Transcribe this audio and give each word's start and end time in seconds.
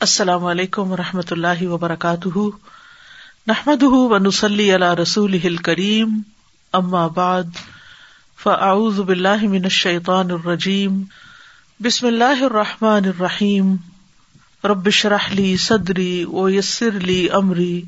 السلام 0.00 0.44
علیکم 0.44 0.92
و 0.92 0.96
رحمۃ 0.96 1.30
اللہ 1.30 1.66
وبرکاتہ۔ 1.66 2.38
نحمد 3.46 3.82
و 3.82 4.18
نسلی 4.18 4.72
اللہ 4.72 4.94
رسول 4.94 5.56
کریم 5.56 6.22
ام 6.72 6.94
آباد 6.94 7.42
فعز 8.42 9.00
بلّہ 9.00 9.48
من 9.48 9.64
الشيطان 9.64 10.30
الرجیم۔ 10.30 11.02
بسم 11.80 12.06
اللہ 12.06 12.42
الرحمٰن 12.42 13.04
الرحیم۔ 13.04 13.76
ربش 14.64 15.06
رحلی 15.06 15.56
صدری 15.56 16.24
و 16.24 16.48
یسر 16.48 16.96
علی 16.96 17.28
عمری 17.28 17.82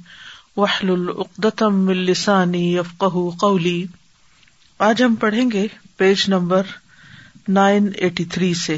وحل 0.57 0.91
العقدم 0.91 1.89
السانی 1.89 2.77
یفق 2.77 3.05
قولی۔ 3.41 3.87
آج 4.79 5.03
ہم 5.03 5.15
پڑھیں 5.15 5.51
گے 5.51 5.67
page 5.97 6.25
number 6.29 6.63
nine 7.49 7.89
eighty 7.97 8.25
three 8.25 8.55
سے۔ 8.55 8.77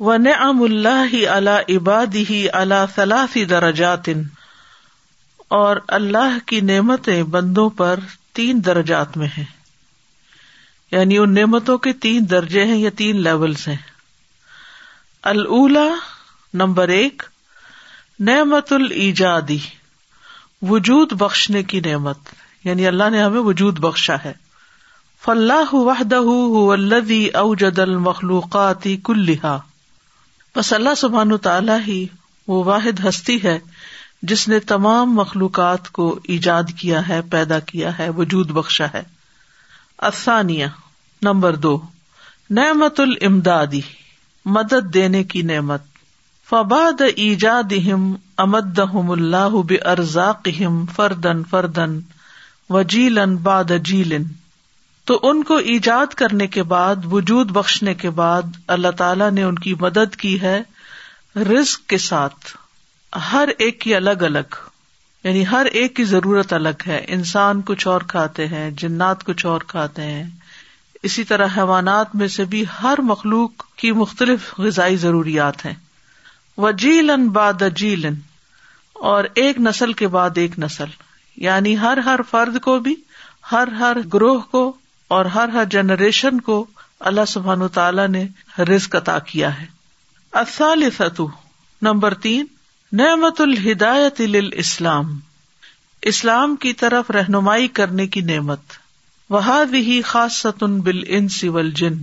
و 0.00 0.16
نعم 0.16 0.62
اللہ 0.62 1.28
اللہ 1.28 1.76
عباد 1.76 2.14
ہی 2.14 2.46
اللہ 2.52 2.84
ثلاثی 2.94 3.44
درجات 3.44 4.08
اور 5.48 5.76
اللہ 5.88 6.38
کی 6.46 6.60
نعمتیں 6.60 7.22
بندوں 7.22 7.70
پر 7.70 8.00
تین 8.32 8.64
درجات 8.64 9.16
میں 9.16 9.26
ہیں۔ 9.26 9.44
یعنی 10.92 11.18
ان 11.18 11.34
نعمتوں 11.34 11.78
کے 11.78 11.92
تین 11.92 12.30
درجے 12.30 12.64
ہیں 12.64 12.76
یا 12.76 12.90
تین 12.96 13.22
لیولس 13.22 13.68
ہیں۔ 13.68 13.76
الا 15.22 15.94
نمبر 16.54 16.88
ایک 16.88 17.22
نعمت 18.20 18.72
الجادی 18.72 19.58
وجود 20.62 21.12
بخشنے 21.12 21.62
کی 21.62 21.80
نعمت۔ 21.80 22.18
یعنی 22.64 22.86
اللہ 22.86 23.10
نے 23.10 23.22
ہمیں 23.22 23.40
وجود 23.40 23.78
بخشا 23.78 24.16
ہے۔ 24.24 24.32
فلاح 25.24 25.74
وحدہ 25.74 26.20
الذی 26.72 27.28
اوجد 27.28 27.78
المخلوقات 27.78 28.88
کلحا 29.04 29.58
بس 30.56 30.72
اللہ 30.72 30.94
سبحان 30.96 31.36
تعالیٰ 31.36 31.78
ہی 31.86 32.06
وہ 32.48 32.64
واحد 32.64 33.04
ہستی 33.08 33.42
ہے 33.44 33.58
جس 34.22 34.48
نے 34.48 34.60
تمام 34.60 35.14
مخلوقات 35.14 35.90
کو 35.90 36.20
ایجاد 36.24 36.62
کیا 36.78 37.08
ہے، 37.08 37.20
پیدا 37.30 37.58
کیا 37.58 37.98
ہے، 37.98 38.10
وجود 38.10 38.50
بخشا 38.50 38.86
ہے۔ 38.94 39.02
افسانیہ 39.98 40.66
نمبر 41.22 41.56
دو۔ 41.56 41.82
نعمت 42.50 43.00
الامدادی 43.00 43.80
مدد 44.44 44.94
دینے 44.94 45.24
کی 45.24 45.42
نعمت۔ 45.42 45.82
فباد 46.48 47.02
ایجاد 47.16 47.72
امد 48.38 48.78
اللہ 48.94 49.48
برزاق 49.48 50.48
فردن 50.96 51.44
فردن 51.44 52.00
وجیلن 52.70 53.36
باد 53.36 53.64
جیلن 53.84 54.22
تو 55.06 55.20
ان 55.22 55.42
کو 55.42 55.56
ایجاد 55.56 56.14
کرنے 56.14 56.46
کے 56.46 56.62
بعد، 56.62 56.96
وجود 57.04 57.50
بخشنے 57.50 57.94
کے 57.94 58.10
بعد 58.10 58.42
اللہ 58.66 58.90
تعالی 58.90 59.24
نے 59.32 59.42
ان 59.42 59.54
کی 59.54 59.74
مدد 59.74 60.16
کی 60.16 60.40
ہے 60.40 60.62
رزق 61.36 61.88
کے 61.88 61.98
ساتھ۔ 61.98 62.56
ہر 63.32 63.48
ایک 63.58 63.80
کی 63.80 63.94
الگ 63.94 64.10
الگ 64.10 64.54
یعنی 65.24 65.46
ہر 65.46 65.64
ایک 65.64 65.96
کی 65.96 66.04
ضرورت 66.04 66.52
الگ 66.52 66.82
ہے۔ 66.86 67.04
انسان 67.08 67.62
کچھ 67.62 67.88
اور 67.88 68.00
کھاتے 68.00 68.46
ہیں، 68.46 68.70
جنات 68.70 69.24
کچھ 69.24 69.46
اور 69.46 69.60
کھاتے 69.60 70.02
ہیں۔ 70.02 70.24
اسی 71.02 71.24
طرح 71.24 71.46
حیوانات 71.56 72.14
میں 72.14 72.28
سے 72.28 72.44
بھی 72.44 72.64
ہر 72.82 73.00
مخلوق 73.00 73.50
کی 73.76 73.92
مختلف 73.92 74.58
غذائی 74.58 74.96
ضروریات 74.96 75.66
ہیں۔ 75.66 75.74
وجیلن 76.58 77.28
باد 77.28 77.62
جیلن، 77.74 78.14
اور 78.92 79.24
ایک 79.34 79.60
نسل 79.60 79.92
کے 79.92 80.08
بعد 80.08 80.30
ایک 80.34 80.58
نسل۔ 80.58 80.84
یعنی 81.36 81.78
ہر 81.78 81.96
ہر 81.96 82.20
فرد 82.30 82.60
کو 82.60 82.78
بھی، 82.78 82.94
ہر 83.52 83.68
ہر 83.68 83.96
گروہ 84.14 84.40
کو 84.40 84.72
اور 85.08 85.24
ہر 85.24 85.48
ہر 85.48 85.64
جنریشن 85.64 86.40
کو 86.40 86.66
اللہ 87.00 87.24
سبحان 87.28 87.68
تعالیٰ 87.68 88.08
نے 88.08 88.26
رزق 88.58 88.96
عطا 88.96 89.18
کیا 89.18 89.60
ہے۔ 89.60 89.66
نمبر 91.82 92.14
تین، 92.14 92.46
نعمت 92.92 93.40
الہدایت 93.40 94.20
اسلام 94.52 95.18
اسلام 96.02 96.56
کی 96.56 96.72
طرف 96.72 97.10
رہنمائی 97.10 97.68
کرنے 97.68 98.06
کی 98.06 98.20
نعمت۔ 98.20 98.60
وہ 99.30 99.64
بھی 99.70 100.02
خاص 100.02 100.32
ستن 100.32 100.80
بل 100.80 101.02
ان 101.06 101.28
سول 101.28 101.70
جن 101.70 101.94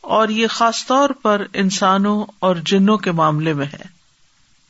اور 0.00 0.28
یہ 0.28 0.46
خاص 0.46 0.86
طور 0.86 1.10
پر 1.10 1.42
انسانوں 1.52 2.24
اور 2.38 2.56
جنوں 2.56 2.96
کے 2.96 3.12
معاملے 3.12 3.52
میں 3.52 3.66
ہے۔ 3.66 3.94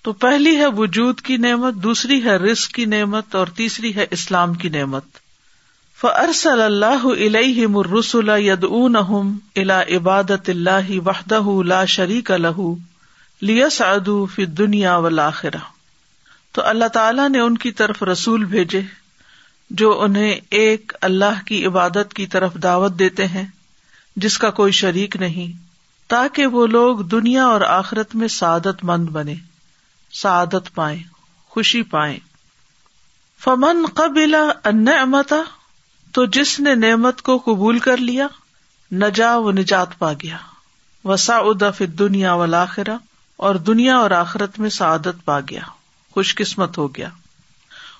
تو 0.03 0.13
پہلی 0.13 0.57
ہے 0.57 0.67
وجود 0.67 1.21
کی 1.21 1.37
نعمت، 1.37 1.75
دوسری 1.75 2.25
ہے 2.25 2.37
رسک 2.37 2.73
کی 2.73 2.85
نعمت، 2.85 3.35
اور 3.35 3.47
تیسری 3.47 3.95
ہے 3.95 4.07
اسلام 4.11 4.55
کی 4.55 4.69
نعمت۔ 4.69 5.05
فرصل 6.05 6.61
اللہ 6.61 7.07
علیہ 7.07 7.67
مرسول 7.67 8.31
ید 8.39 8.65
اون 8.65 8.97
الا 9.57 9.83
عبادت 9.83 10.49
اللہ 10.49 10.99
وحدہ 10.99 11.43
لا 11.65 11.85
شریک 11.85 12.31
الح 12.31 12.61
لیس 13.43 13.81
ادو 13.81 14.27
فی 14.27 14.45
دنیا 14.45 14.97
ولاخرا 14.97 15.59
تو 16.53 16.63
اللہ 16.63 16.85
تعالی 16.85 17.29
نے 17.29 17.41
ان 17.41 17.59
کی 17.59 17.73
طرف 17.73 18.03
رسول 18.03 18.45
بھیجے 18.45 18.81
جو 19.71 20.01
انہیں 20.01 20.35
ایک 20.51 20.93
اللہ 21.01 21.43
کی 21.47 21.67
عبادت 21.67 22.15
کی 22.15 22.27
طرف 22.27 22.55
دعوت 22.55 22.99
دیتے 22.99 23.27
ہیں، 23.27 23.45
جس 24.17 24.39
کا 24.39 24.51
کوئی 24.51 24.73
شریک 24.73 25.17
نہیں، 25.17 25.59
تاکہ 26.09 26.47
وہ 26.47 26.67
لوگ 26.67 26.99
دنیا 26.99 27.45
اور 27.45 27.61
آخرت 27.61 28.15
میں 28.15 28.29
سعادت 28.29 28.85
مند 28.85 29.09
بنے 29.09 29.35
سعادت 30.13 30.75
پائے 30.75 30.99
خوشی 31.49 31.83
پائے 31.83 32.19
فمن 33.45 33.87
قبل 33.95 34.35
ان 34.65 34.89
امتا 35.01 35.43
تو 36.15 36.25
جس 36.25 36.61
نے 36.61 36.75
نعمت 36.75 37.23
کو 37.23 37.39
قبول 37.39 37.79
کر 37.79 37.97
لیا 37.97 38.27
نجا 38.93 39.37
و 39.37 39.51
نجات 39.51 39.99
پا 39.99 40.13
گیا۔ 40.13 40.37
وسا 41.05 41.37
ادف 41.37 41.83
دنیا 41.99 42.35
ولاخرا 42.35 42.97
اور 43.37 43.55
دنیا 43.55 43.97
اور 43.97 44.11
آخرت 44.11 44.59
میں 44.59 44.71
سعادت 44.71 45.25
پا 45.25 45.41
گیا۔ 45.41 45.61
خوش 46.11 46.35
قسمت 46.35 46.79
ہو 46.79 46.95
گیا۔ 46.95 47.09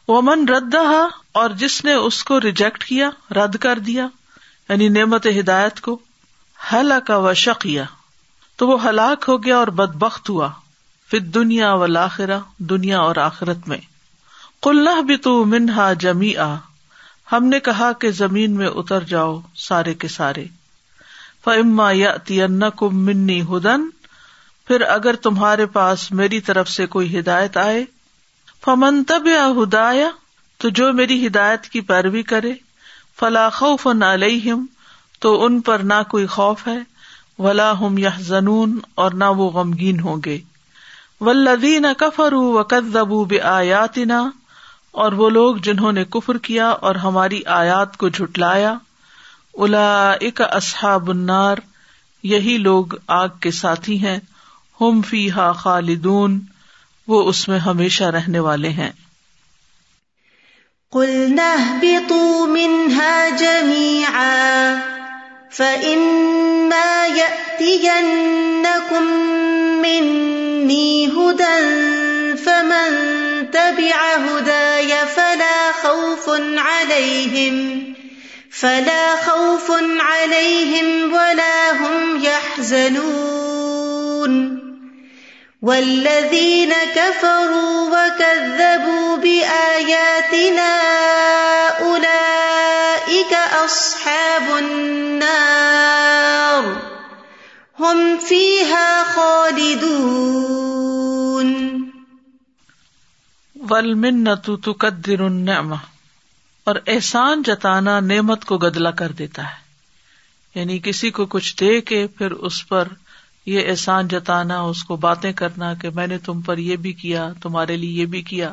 وہ 0.09 0.23
من 0.23 0.49
رد 0.49 0.75
اور 1.33 1.51
جس 1.51 1.85
نے 1.85 1.93
اس 1.93 2.25
کو 2.25 2.41
ریجیکٹ 2.41 2.85
کیا، 2.85 3.11
رد 3.31 3.57
کر 3.57 3.79
دیا 3.79 4.07
یعنی 4.69 4.89
نعمت 4.89 5.27
ہدایت 5.27 5.81
کو 5.81 5.99
حل 6.73 6.93
کا 7.07 7.17
و 7.17 7.35
شکیا 7.35 7.85
تو 8.57 8.69
وہ 8.69 8.89
ہلاک 8.89 9.25
ہو 9.29 9.45
گیا 9.45 9.57
اور 9.57 9.69
بد 9.69 9.95
بخت 9.95 10.31
ہوا۔ 10.31 10.49
پھر 11.09 11.19
دنیا 11.21 11.73
و 11.73 11.87
لاخرا 11.87 12.39
دنیا 12.59 13.01
اور 13.01 13.17
آخرت 13.17 13.69
میں۔ 13.69 13.79
کلّہ 14.63 15.03
بھی 15.03 15.17
تو 15.17 15.45
منہا 15.45 15.93
جمی 15.93 16.37
آ 16.37 16.55
ہم 17.37 17.45
نے 17.45 17.61
کہا 17.61 17.93
کہ 17.93 18.11
زمین 18.11 18.51
میں 18.51 18.67
اتر 18.67 19.01
جاؤ 19.01 19.41
سارے 19.55 19.95
کے 19.95 20.09
سارے۔ 20.09 20.45
فما 21.45 21.91
یا 21.93 22.17
کم 22.77 23.05
منی 23.05 23.43
ہدن 23.43 23.91
پھر 24.67 24.81
اگر 24.81 25.17
تمہارے 25.17 25.67
پاس 25.67 26.13
میری 26.13 26.41
طرف 26.41 26.69
سے 26.69 26.87
کوئی 26.87 27.19
ہدایت 27.19 27.57
آئے، 27.57 27.85
فمن 28.65 29.05
تب 29.05 29.27
یا 29.27 29.49
ہدایا 29.63 30.11
تو 30.59 30.69
جو 30.69 30.93
میری 30.93 31.27
ہدایت 31.27 31.63
کی 31.63 31.81
پیروی 31.81 32.23
کرے، 32.23 32.53
فلا 33.21 33.49
خوف 33.49 33.87
علیہم 33.87 34.67
تو 35.21 35.45
ان 35.45 35.61
پر 35.61 35.79
نہ 35.79 36.03
کوئی 36.09 36.27
خوف 36.27 36.67
ہے، 36.67 36.79
ولا 37.39 37.81
ہم 37.81 37.99
یا 37.99 38.11
زنون 38.19 38.79
اور 38.95 39.11
نہ 39.11 39.25
وہ 39.25 39.51
غمگین 39.51 40.01
ہوں 40.01 40.17
گے۔ 40.25 40.39
ولدین 41.21 41.87
کفر 41.99 42.33
و 42.33 42.65
کدبو 42.65 43.25
بآیاتنا 43.25 44.31
اور 44.95 45.13
وہ 45.13 45.31
لوگ 45.31 45.57
جنہوں 45.57 45.93
نے 45.93 46.05
کفر 46.05 46.39
کیا 46.39 46.69
اور 46.69 46.95
ہماری 46.95 47.43
آیات 47.47 47.97
کو 47.97 48.09
جھٹلایا 48.09 48.75
الا 49.55 50.13
اک 50.21 50.43
اصحاب 50.51 51.11
النار، 51.11 51.57
یہی 52.23 52.57
لوگ 52.59 52.87
آگ 53.07 53.29
کے 53.41 53.51
ساتھی 53.51 54.07
ہیں، 54.07 54.19
ہم 54.81 55.03
فی 55.03 55.31
ہا 55.31 55.53
خالدون، 55.53 56.41
وہ 57.09 57.29
اس 57.29 57.49
میں 57.49 57.59
ہمیشہ 57.59 58.05
رہنے 58.05 58.39
والے 58.39 58.69
ہیں۔ 58.69 58.91
فمن 72.45 73.34
تبع 73.55 74.15
هداي 74.15 75.07
فلا 75.07 75.73
خوف 75.83 76.31
عليهم 76.57 77.85
فلا 78.51 79.17
خوف 79.17 79.71
عليهم 80.01 81.13
ولا 81.13 81.73
هم 81.73 82.25
يحزنون 82.25 83.35
والذين 85.63 86.73
كفروا 86.95 87.89
وكذبوا 87.89 89.17
بآياتنا 89.17 90.73
أولئك 91.81 93.33
أصحاب 93.65 94.59
النار 94.59 95.85
هم 97.79 98.19
فيها 98.19 99.05
خالدون 99.05 100.15
ول 103.71 103.95
من 103.95 104.25
تو 104.35 104.73
قدر 104.73 105.21
اور 106.65 106.75
احسان 106.87 107.43
جتانا 107.43 108.01
نعمت 108.01 108.45
کو 108.45 108.59
گدلا 108.59 108.91
کر 108.91 109.13
دیتا 109.13 109.45
ہے۔ 109.45 109.65
یعنی 110.55 110.79
کسی 110.79 111.11
کو 111.11 111.27
کچھ 111.27 111.57
دے 111.61 111.81
کے 111.81 112.07
پھر 112.07 112.31
اس 112.31 112.69
پر 112.69 112.89
یہ 113.47 113.71
احسان 113.71 114.09
جتانا، 114.09 114.61
اس 114.61 114.85
کو 114.85 114.97
باتیں 114.97 115.33
کرنا 115.33 115.75
کہ 115.75 115.91
میں 115.91 116.07
نے 116.07 116.19
تم 116.19 116.41
پر 116.41 116.59
یہ 116.59 116.77
بھی 116.77 116.93
کیا، 116.93 117.33
تمہارے 117.43 117.77
لیے 117.77 117.91
یہ 117.91 118.07
بھی 118.07 118.23
کیا۔ 118.23 118.53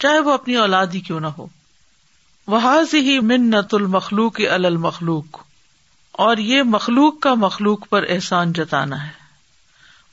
چاہے 0.00 0.18
وہ 0.18 0.32
اپنی 0.32 0.56
اولاد 0.56 0.86
ہی 0.86 1.00
کیوں 1.00 1.20
نہ 1.20 1.26
ہو۔ 1.26 1.46
وہ 2.46 2.80
ہی 2.92 3.20
منت 3.20 3.74
المخلوق 3.74 4.40
المخلوق۔ 4.50 5.42
اور 6.12 6.36
یہ 6.36 6.62
مخلوق 6.62 7.20
کا 7.20 7.34
مخلوق 7.34 7.88
پر 7.88 8.04
احسان 8.08 8.52
جتانا 8.52 9.06
ہے۔ 9.06 9.12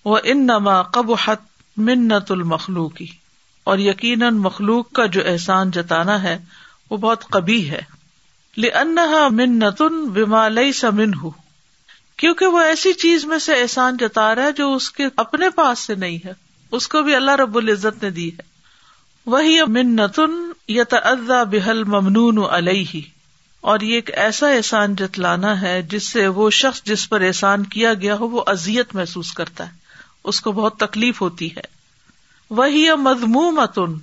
وہ 0.06 0.18
ان 0.24 0.44
نما 0.46 0.82
قب 0.82 1.12
حت 1.14 1.42
منت 1.78 2.32
المخلوقی 2.32 3.21
اور 3.64 3.78
یقیناً 3.78 4.36
مخلوق 4.36 4.92
کا 4.92 5.06
جو 5.06 5.22
احسان 5.26 5.72
جتانا 5.72 6.24
ہے، 6.24 6.38
وہ 6.90 6.98
بہت 6.98 7.26
کبھی 7.26 7.70
ہے۔ 7.70 7.82
لنحا 8.58 9.28
منت 9.28 9.82
بمالئی 10.14 10.72
سمن 10.72 11.14
ہوں 11.14 11.32
کیونکہ 12.18 12.46
وہ 12.46 12.60
ایسی 12.60 12.94
چیز 12.94 13.26
میں 13.26 13.40
سے 13.40 13.54
احسان 13.54 13.98
جتا 13.98 14.36
رہا 14.36 14.44
ہے 14.44 14.52
جو 14.52 14.74
اس 14.74 14.92
کے 14.92 15.04
اپنے 15.18 15.50
پاس 15.50 15.80
سے 15.80 15.96
نہیں 15.96 16.18
ہے۔ 16.26 16.34
اس 16.72 16.88
کو 16.88 17.02
بھی 17.02 17.16
اللہ 17.16 17.32
رب 17.32 17.58
العزت 17.58 18.04
نے 18.04 18.10
دی 18.10 18.30
ہے۔ 18.30 18.42
وہی 19.26 19.58
منتن 19.68 20.52
یا 20.68 20.84
تزا 20.90 21.44
بحل 21.44 21.84
ممنون 21.84 22.38
علیہ 22.52 23.02
اور 23.62 23.80
یہ 23.80 23.96
ایک 23.96 24.10
ایسا 24.14 24.50
احسان 24.50 24.96
جتلانا 24.96 25.62
ہے 25.62 25.82
جس 25.82 26.10
سے 26.10 26.28
وہ 26.28 26.50
شخص 26.50 26.84
جس 26.84 27.10
پر 27.10 27.22
احسان 27.22 27.66
کیا 27.66 27.94
گیا 27.94 28.16
ہو، 28.16 28.28
وہ 28.28 28.44
ازیت 28.48 28.96
محسوس 28.96 29.34
کرتا 29.34 29.72
ہے۔ 29.72 29.78
اس 30.24 30.42
کو 30.42 30.52
بہت 30.52 30.78
تکلیف 30.78 31.22
ہوتی 31.22 31.56
ہے۔ 31.56 31.81
وہی 32.52 32.94
مضموم 32.96 33.60
اتن 33.60 33.94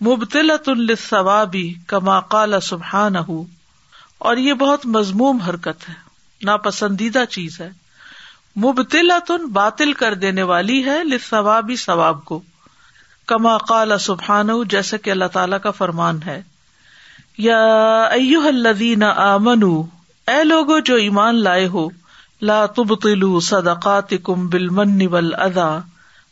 مبتلت 0.00 0.68
الثوابی 0.68 1.74
کما 1.86 2.20
قال 2.20 2.54
سبحان 2.62 3.16
اور 4.18 4.36
یہ 4.36 4.54
بہت 4.54 4.86
مضموم 4.86 5.38
حرکت 5.38 5.88
ہے، 5.88 5.94
ناپسندیدہ 6.42 7.24
چیز 7.30 7.60
ہے۔ 7.60 7.70
مبتلا 8.56 9.18
باطل 9.52 9.92
کر 9.92 10.14
دینے 10.14 10.42
والی 10.42 10.84
ہے 10.84 11.04
لثوابی 11.04 11.76
ثواب 11.76 12.24
کو۔ 12.24 12.42
کما 13.26 13.58
قال 13.58 13.98
سبحان 13.98 14.48
جیسے 14.68 14.98
کہ 14.98 15.10
اللہ 15.10 15.24
تعالی 15.24 15.56
کا 15.62 15.70
فرمان 15.70 16.18
ہے۔ 16.26 16.42
یا 17.38 18.02
ایو 18.04 18.40
الذین 18.40 19.02
آمنو، 19.02 19.82
اے 20.26 20.44
لوگو 20.44 20.78
جو 20.78 20.94
ایمان 20.94 21.42
لائے 21.42 21.66
ہو، 21.66 21.88
لا 22.40 22.66
تبطلوا 22.66 23.40
صدقاتکم 23.40 24.48
بالمن 24.48 25.06
والاذا 25.06 25.78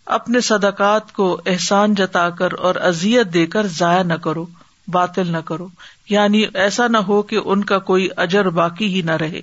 اپنے 0.06 0.40
صدقات 0.40 1.12
کو 1.12 1.40
احسان 1.46 1.94
جتا 1.94 2.30
کر 2.30 2.52
اور 2.52 2.74
ازیت 2.74 3.34
دے 3.34 3.46
کر 3.46 3.66
ضائع 3.66 4.02
نہ 4.02 4.14
کرو، 4.14 4.46
باطل 4.88 5.32
نہ 5.32 5.36
کرو۔ 5.36 5.68
یعنی 6.08 6.44
ایسا 6.54 6.88
نہ 6.88 6.96
ہو 6.96 7.22
کہ 7.22 7.38
ان 7.44 7.64
کا 7.64 7.78
کوئی 7.78 8.08
اجر 8.16 8.48
باقی 8.48 8.94
ہی 8.94 9.02
نہ 9.02 9.16
رہے 9.16 9.40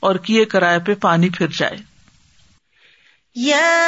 اور 0.00 0.14
کیے 0.14 0.44
کرائے 0.44 0.78
پہ 0.78 0.94
پانی 0.94 1.28
پھر 1.28 1.46
جائے۔ 1.46 1.76
یا 3.34 3.80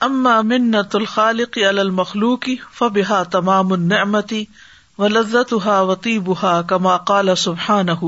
اما 0.00 0.40
منت 0.40 0.96
الخالق 0.96 1.58
علی 1.58 1.80
المخلوق 1.80 2.48
فبها 2.72 3.22
تمام 3.22 3.72
النعمت 3.72 4.32
ولذتها 4.98 5.82
وطیبها 5.82 6.62
کما 6.62 6.96
قال 6.96 7.34
سبحانہ 7.36 8.04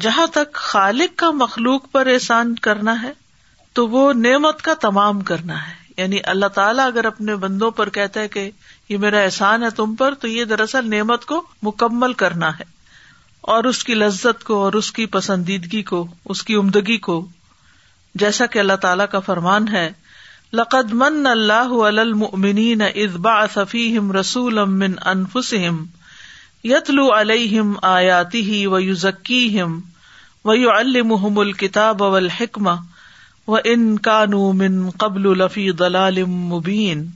جہاں 0.00 0.26
تک 0.26 0.54
خالق 0.54 1.18
کا 1.18 1.30
مخلوق 1.30 1.90
پر 1.92 2.06
احسان 2.06 2.54
کرنا 2.54 3.02
ہے، 3.02 3.12
تو 3.72 3.88
وہ 3.88 4.12
نعمت 4.12 4.62
کا 4.62 4.74
تمام 4.74 5.20
کرنا 5.20 5.68
ہے۔ 5.68 5.72
یعنی 5.96 6.18
اللہ 6.24 6.46
تعالیٰ 6.46 6.86
اگر 6.86 7.04
اپنے 7.04 7.36
بندوں 7.36 7.70
پر 7.70 7.88
کہتا 7.88 8.20
ہے 8.20 8.28
کہ 8.28 8.50
یہ 8.88 8.98
میرا 8.98 9.18
احسان 9.18 9.62
ہے 9.62 9.70
تم 9.70 9.94
پر، 9.94 10.14
تو 10.14 10.28
یہ 10.28 10.44
دراصل 10.44 10.90
نعمت 10.90 11.24
کو 11.24 11.46
مکمل 11.62 12.12
کرنا 12.12 12.58
ہے۔ 12.58 12.64
اور 13.40 13.64
اس 13.64 13.84
کی 13.84 13.94
لذت 13.94 14.44
کو 14.44 14.64
اور 14.64 14.72
اس 14.72 14.92
کی 14.92 15.06
پسندیدگی 15.06 15.82
کو، 15.82 16.06
اس 16.24 16.42
کی 16.42 16.54
عمدگی 16.54 16.98
کو، 16.98 17.26
جیسا 18.14 18.46
کہ 18.46 18.58
اللہ 18.58 18.72
تعالیٰ 18.72 19.06
کا 19.10 19.20
فرمان 19.20 19.68
ہے 19.68 19.92
لقد 20.52 20.92
من 20.92 21.26
اللہ 21.26 21.72
المؤمنین 21.86 22.82
ازبا 22.82 23.46
صفیم 23.46 24.12
رسول 24.12 24.64
من 24.64 24.92
انفسم 25.04 25.84
یتلو 26.64 27.08
علیہم 27.12 27.74
آیاتی 27.82 28.66
و 28.66 28.80
یو 30.54 30.70
الکتاب 31.36 32.02
والحکمہ 32.02 32.70
وہ 33.46 33.58
ان 33.64 33.98
کانو 33.98 34.52
من 34.52 34.90
قبل 34.90 35.38
لفی 35.38 35.70
دلال 35.70 36.24
مبین۔ 36.24 37.06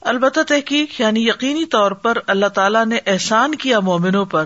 البتہ 0.00 0.40
تحقیق 0.48 1.00
یعنی 1.00 1.26
یقینی 1.28 1.64
طور 1.64 1.90
پر 1.90 2.18
اللہ 2.26 2.46
تعالیٰ 2.46 2.86
نے 2.86 2.98
احسان 3.06 3.54
کیا 3.54 3.80
مومنوں 3.80 4.24
پر 4.24 4.44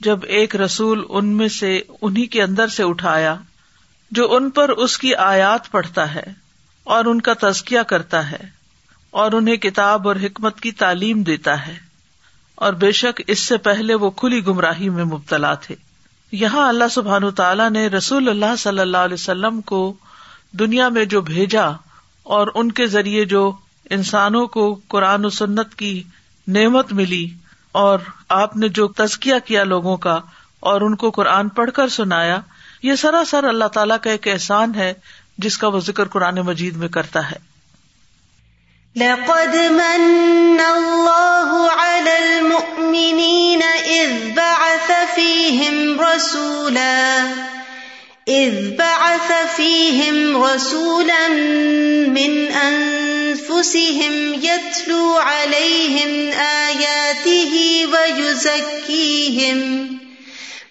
جب 0.00 0.18
ایک 0.22 0.56
رسول 0.56 1.04
ان 1.08 1.26
میں 1.26 1.48
سے 1.48 1.80
انہیں 2.02 2.26
کے 2.26 2.42
اندر 2.42 2.68
سے 2.68 2.82
اٹھایا 2.82 3.36
جو 4.10 4.34
ان 4.34 4.50
پر 4.50 4.68
اس 4.68 4.98
کی 4.98 5.14
آیات 5.14 5.70
پڑھتا 5.70 6.14
ہے۔ 6.14 6.49
اور 6.84 7.04
ان 7.04 7.20
کا 7.20 7.32
تزکیہ 7.40 7.80
کرتا 7.80 8.30
ہے 8.30 8.48
اور 9.10 9.32
انہیں 9.32 9.56
کتاب 9.56 10.08
اور 10.08 10.16
حکمت 10.16 10.60
کی 10.60 10.72
تعلیم 10.72 11.22
دیتا 11.22 11.66
ہے 11.66 11.78
اور 12.54 12.72
بے 12.72 12.92
شک 12.92 13.20
اس 13.26 13.38
سے 13.38 13.56
پہلے 13.56 13.94
وہ 13.94 14.10
کھلی 14.10 14.46
گمراہی 14.46 14.88
میں 14.88 15.04
مبتلا 15.04 15.54
تھے۔ 15.54 15.74
یہاں 16.32 16.68
اللہ 16.68 16.88
سبحان 16.90 17.30
تعالیٰ 17.30 17.70
نے 17.70 17.86
رسول 17.86 18.28
اللہ 18.28 18.56
صلی 18.58 18.78
اللہ 18.78 18.96
علیہ 18.96 19.14
وسلم 19.14 19.60
کو 19.60 19.94
دنیا 20.52 20.88
میں 20.88 21.04
جو 21.04 21.20
بھیجا 21.20 21.70
اور 22.22 22.48
ان 22.54 22.72
کے 22.72 22.86
ذریعے 22.86 23.24
جو 23.24 23.52
انسانوں 23.90 24.46
کو 24.46 24.80
قرآن 24.88 25.24
و 25.24 25.28
سنت 25.28 25.74
کی 25.74 26.02
نعمت 26.48 26.92
ملی 26.92 27.28
اور 27.72 27.98
آپ 28.28 28.56
نے 28.56 28.68
جو 28.68 28.88
تزکیہ 28.88 29.34
کیا 29.44 29.64
لوگوں 29.64 29.96
کا 29.96 30.20
اور 30.60 30.80
ان 30.80 30.96
کو 30.96 31.10
قرآن 31.10 31.48
پڑھ 31.48 31.70
کر 31.70 31.88
سنایا، 31.88 32.40
یہ 32.82 32.94
سراسر 32.94 33.44
اللہ 33.44 33.64
تعالیٰ 33.64 33.96
کا 34.02 34.10
ایک 34.10 34.28
احسان 34.28 34.74
ہے 34.74 34.92
جس 35.42 35.58
کا 35.58 35.68
وہ 35.68 35.80
ذکر 35.80 36.08
قرآن 36.08 36.34
مجید 36.34 36.76
میں 36.76 36.88
کرتا 36.88 37.30
ہے۔ 37.30 37.50
لقد 38.96 39.54
من 39.70 40.60
الله 40.60 41.66
على 41.78 42.14
المؤمنين 42.16 43.62
إذ 43.86 44.14
بعث 44.34 44.90
فيهم 45.14 46.00
رسولا 46.00 47.26
إذ 48.28 48.76
بعث 48.76 49.30
فيهم 49.56 50.42
رسولا 50.44 51.28
من 52.08 52.32
أنفسهم 52.62 54.14
يتلو 54.42 55.16
عليهم 55.16 56.30
آياته 56.40 57.54
ويزكيهم 57.92 59.60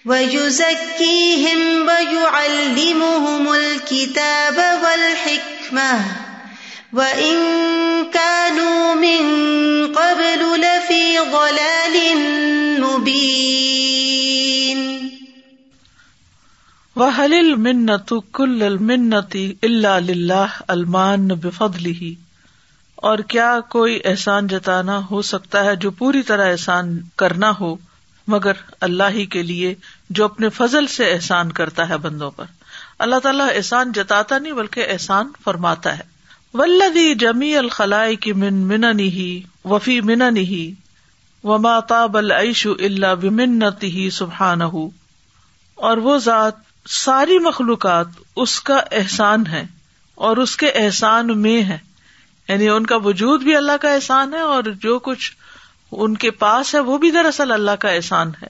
ويزكيهم 0.06 1.88
ويعلمهم 1.88 3.52
الكتاب 3.54 4.56
والحكمة 4.56 6.04
وإن 6.92 7.36
كانوا 8.10 8.94
من 8.94 9.20
قبل 9.94 10.60
لفي 10.60 11.18
ضلال 11.18 11.96
مبين 12.80 13.50
حل 17.16 17.56
منت 17.56 18.12
کل 18.32 18.62
المنتی 18.62 19.54
اللہ 19.62 20.62
المان 20.68 21.28
بفضلی 21.28 21.92
ہی 21.92 22.14
اور 22.96 23.18
کیا 23.18 23.60
کوئی 23.60 24.00
احسان 24.04 24.46
جتانا 24.46 25.00
ہو 25.10 25.22
سکتا 25.22 25.64
ہے 25.64 25.76
جو 25.76 25.90
پوری 25.90 26.22
طرح 26.22 26.50
احسان 26.50 27.00
کرنا 27.16 27.52
ہو 27.60 27.76
مگر 28.30 28.52
اللہ 28.80 29.10
ہی 29.10 29.26
کے 29.26 29.42
لیے 29.42 29.74
جو 30.10 30.24
اپنے 30.24 30.48
فضل 30.48 30.86
سے 30.86 31.12
احسان 31.12 31.52
کرتا 31.52 31.88
ہے 31.88 31.96
بندوں 31.96 32.30
پر۔ 32.30 32.44
اللہ 32.98 33.18
تعالیٰ 33.18 33.48
احسان 33.54 33.92
جتاتا 33.92 34.38
نہیں 34.38 34.52
بلکہ 34.52 34.86
احسان 34.88 35.28
فرماتا 35.44 35.98
ہے۔ 35.98 36.10
ولدی 36.54 37.14
جمی 37.14 37.56
الخلائی 37.56 38.16
کی 38.16 38.32
من 38.32 38.54
من 38.54 39.00
ہی 39.00 39.42
وفی 39.64 40.00
من 40.00 40.36
ہی 40.36 40.74
و 41.44 41.58
ماتاب 41.58 42.16
العیش 42.16 42.66
اللہ 42.66 43.14
بمنتی 43.14 43.86
ہی 43.86 44.10
سبحان 44.10 44.62
اور 45.74 45.96
وہ 45.96 46.18
ذات 46.18 46.54
ساری 46.88 47.38
مخلوقات 47.38 48.06
اس 48.36 48.60
کا 48.60 48.80
احسان 48.92 49.46
ہے 49.46 49.66
اور 50.14 50.36
اس 50.36 50.56
کے 50.56 50.70
احسان 50.70 51.40
میں 51.40 51.62
ہے۔ 51.62 51.78
یعنی 52.48 52.68
ان 52.68 52.86
کا 52.86 52.96
وجود 52.96 53.42
بھی 53.42 53.56
اللہ 53.56 53.76
کا 53.80 53.92
احسان 53.92 54.34
ہے 54.34 54.40
اور 54.40 54.62
جو 54.62 54.98
کچھ 54.98 55.32
ان 55.92 56.16
کے 56.16 56.30
پاس 56.30 56.74
ہے، 56.74 56.80
وہ 56.80 56.98
بھی 56.98 57.10
دراصل 57.10 57.52
اللہ 57.52 57.70
کا 57.70 57.88
احسان 57.88 58.30
ہے۔ 58.42 58.46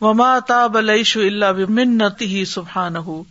وما 0.00 0.38
تاب 0.38 0.76
علیش 0.76 1.16
اللہ 1.16 1.52
منت 1.68 2.22
ہی 2.22 2.44
سبحان 2.44 2.96
ہو 2.96 3.22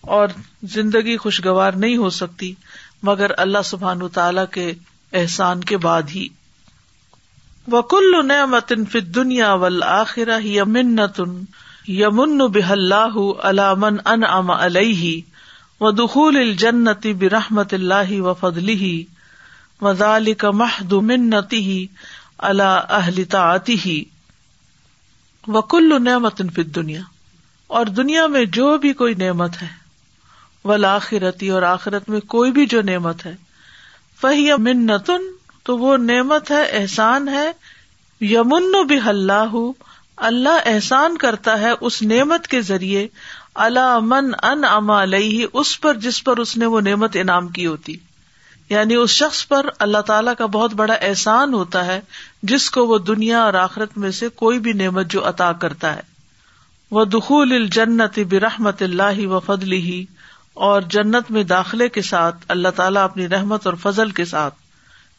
اور 0.00 0.28
زندگی 0.62 1.16
خوشگوار 1.16 1.72
نہیں 1.72 1.96
ہو 1.96 2.10
سکتی، 2.10 2.54
مگر 3.02 3.30
اللہ 3.36 3.62
سبحان 3.64 4.08
تعالی 4.08 4.40
کے 4.50 4.72
احسان 5.12 5.60
کے 5.60 5.76
بعد 5.76 6.02
ہی۔ 6.14 6.28
وکل 7.72 8.28
نعمت 8.28 8.72
فی 8.92 9.00
دنیا 9.00 9.54
ول 9.54 9.82
آخرا 9.82 10.38
ہی 10.38 10.58
یمن 11.88 12.38
بح 12.38 12.70
اللہ 12.70 13.18
علامن 13.42 13.96
ان 14.04 14.24
ام 14.24 14.50
علیہ 14.50 15.20
و 15.80 15.90
دخول 15.90 16.36
الجنتی 16.36 17.12
برحمت 17.12 17.74
اللہ 17.74 18.20
و 18.20 18.34
فضلی 18.34 19.04
وزال 19.80 20.34
کا 20.34 20.50
محد 20.50 20.92
منتی 20.92 21.86
اللہ 22.42 22.80
اہلتا 22.88 23.40
آتی 23.40 23.76
ہی 23.86 24.04
وکل 25.48 26.02
نعمت 26.02 26.42
فی 26.54 26.62
دنیا 26.62 27.00
اور 27.66 27.86
دنیا 27.86 28.26
میں 28.26 28.44
جو 28.44 28.76
بھی 28.78 28.92
کوئی 28.92 29.14
نعمت 29.14 29.62
ہے 29.62 29.68
ولاخرتی 30.64 31.48
اور 31.48 31.62
آخرت 31.62 32.08
میں 32.08 32.20
کوئی 32.20 32.52
بھی 32.52 32.66
جو 32.66 32.82
نعمت 32.82 33.26
ہے، 33.26 33.34
فہی 34.20 34.50
منتن 34.58 35.22
تو 35.62 35.78
وہ 35.78 35.96
نعمت 35.96 36.50
ہے، 36.50 36.62
احسان 36.70 37.28
ہے، 37.28 37.52
یمن 38.20 38.86
بھی 38.86 38.98
اللہ 39.06 39.56
اللہ 40.16 40.58
احسان 40.64 41.16
کرتا 41.16 41.60
ہے 41.60 41.70
اس 41.80 42.02
نعمت 42.02 42.46
کے 42.46 42.60
ذریعے 42.60 43.08
اللہ 43.54 43.98
من 44.02 44.30
ان 44.42 44.64
اما 44.64 45.04
لئی 45.04 45.46
اس 45.52 45.80
پر 45.80 45.94
جس 45.94 46.24
پر 46.24 46.36
اس 46.36 46.56
نے 46.56 46.66
وہ 46.66 46.80
نعمت 46.80 47.16
انعام 47.20 47.48
کی 47.48 47.66
ہوتی۔ 47.66 47.96
یعنی 48.72 48.94
اس 48.94 49.10
شخص 49.10 49.48
پر 49.48 49.66
اللہ 49.78 49.98
تعالیٰ 49.98 50.32
کا 50.38 50.46
بہت 50.46 50.74
بڑا 50.74 50.94
احسان 50.94 51.54
ہوتا 51.54 51.86
ہے، 51.86 52.00
جس 52.42 52.70
کو 52.70 52.86
وہ 52.86 52.98
دنیا 52.98 53.42
اور 53.42 53.54
آخرت 53.54 53.98
میں 53.98 54.10
سے 54.10 54.28
کوئی 54.28 54.58
بھی 54.58 54.72
نعمت 54.72 55.06
جو 55.06 55.28
عطا 55.28 55.52
کرتا 55.52 55.96
ہے۔ 55.96 56.00
وہ 56.90 57.04
دخول 57.04 57.52
الجنت 57.52 58.18
برحمت 58.30 58.82
اللہ 58.82 59.26
و 59.26 59.40
فضلی 59.40 59.76
ہی 59.76 60.04
اور 60.54 60.82
جنت 60.82 61.30
میں 61.30 61.42
داخلے 61.42 61.88
کے 61.88 62.02
ساتھ 62.02 62.36
اللہ 62.48 62.68
تعالیٰ 62.68 63.04
اپنی 63.04 63.28
رحمت 63.28 63.66
اور 63.66 63.74
فضل 63.74 64.10
کے 64.10 64.24
ساتھ۔ 64.24 64.54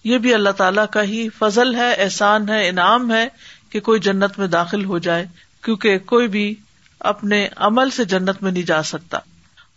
یہ 0.04 0.18
بھی 0.18 0.34
اللہ 0.34 0.50
تعالیٰ 0.50 0.86
کا 0.92 1.04
ہی 1.04 1.30
فضل 1.30 1.76
ہے، 1.76 1.94
احسان 1.94 2.50
ہے، 2.50 2.70
انعام 2.70 3.12
ہے 3.12 3.28
کہ 3.70 3.80
کوئی 3.80 4.00
جنت 4.00 4.40
میں 4.40 4.48
داخل 4.48 4.86
ہو 4.86 4.98
جائے، 4.98 5.26
کیونکہ 5.62 5.98
کوئی 5.98 6.28
بھی 6.28 6.56
اپنے 7.00 7.48
عمل 7.56 7.90
سے 7.90 8.06
جنت 8.06 8.44
میں 8.44 8.52
نہیں 8.52 8.64
جا 8.64 8.84
سکتا۔ 8.84 9.20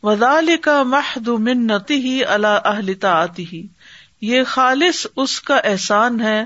وزال 0.06 0.56
کا 0.62 0.82
محد 0.82 1.28
منتی 1.28 1.94
ہی 1.94 2.24
اللہ 2.24 2.58
اہلتا 2.64 3.10
آتی 3.10 3.44
ہی 3.52 3.66
یہ 4.20 4.42
خالص 4.46 5.06
اس 5.16 5.40
کا 5.40 5.56
احسان 5.56 6.20
ہے 6.20 6.44